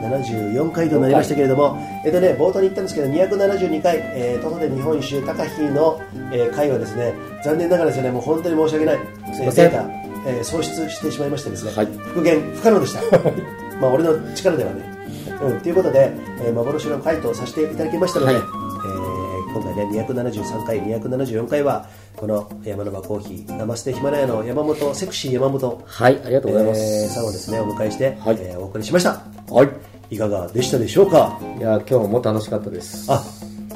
[0.10, 7.14] 感じで274回となりましたけれども、えっとね、冒頭に言ったんですけど、272回、えー、徒歩で日本一周、高飛の、えー回はですね、
[7.44, 9.00] 残念ながらですね、もう本当に申し訳ない、
[9.36, 9.70] すいません。
[9.72, 9.90] データ、
[10.30, 11.86] えー喪失してしまいましてですね、はい。
[11.88, 13.02] 復元不可能でした。
[13.82, 14.98] まあ、俺の力ではね。
[15.40, 16.12] うん、ということで、
[16.42, 18.44] えー幻の回とさせていただきましたので、はい。
[18.44, 18.67] えー
[19.54, 25.84] 今回ね273回274回はこの山の場コーヒーナマステヒマラヤの山本セクシー山本。
[25.86, 28.38] はいありがとうございます、えーさんをですねお迎えして、はい。
[28.40, 29.22] えーお送りしました。
[29.50, 29.70] はい。
[30.16, 31.40] いかがでしたでしょうか？
[31.58, 33.12] いや今日も楽しかったです。
[33.12, 33.24] あ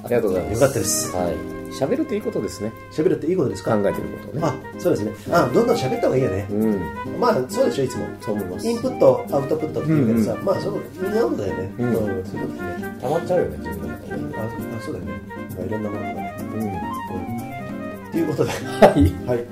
[0.03, 0.53] ありがとうございます。
[0.53, 1.15] よかったです。
[1.15, 2.71] はい喋るっていいことですね。
[2.91, 3.77] 喋るっていいことですか？
[3.77, 4.41] 考えてることをね。
[4.43, 5.11] あそうですね。
[5.33, 6.81] あどんどん喋った方がいいよね、うん。
[7.19, 8.05] まあそうでしょいつも。
[8.19, 8.67] そう思います。
[8.67, 11.93] インプットアウトプットっていうけどさ、まあそうみんなのだよね、うん。
[11.93, 12.97] そういうことね。
[13.01, 15.11] 溜まっちゃうよね自分の中にああそうだよね。
[15.55, 16.07] まあいろんなものが。
[16.13, 18.11] ねうん。
[18.11, 18.51] ということで。
[18.51, 19.27] はい。
[19.27, 19.45] はい、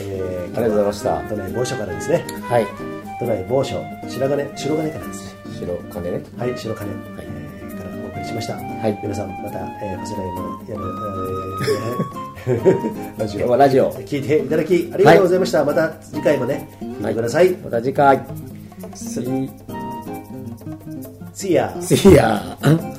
[0.00, 1.20] えー、ありがとうございました。
[1.28, 2.24] 都内某所からですね。
[2.42, 2.66] はい。
[3.20, 4.56] 都内某所白金。
[4.56, 5.40] 白金からですね。
[5.58, 6.22] 白金ね。
[6.36, 7.25] はい白金、はい
[8.16, 8.54] 送りしました。
[8.54, 8.98] はい。
[9.02, 10.82] 皆さんまた、えー、こちらへのやる、
[12.46, 13.40] えー ラジオ。
[13.40, 13.92] 今日はラジオ。
[13.92, 18.20] 聞いていただきありがとうございました、また次回もね聞いてください、また次回。
[18.94, 19.50] See
[21.34, 22.95] See ya See ya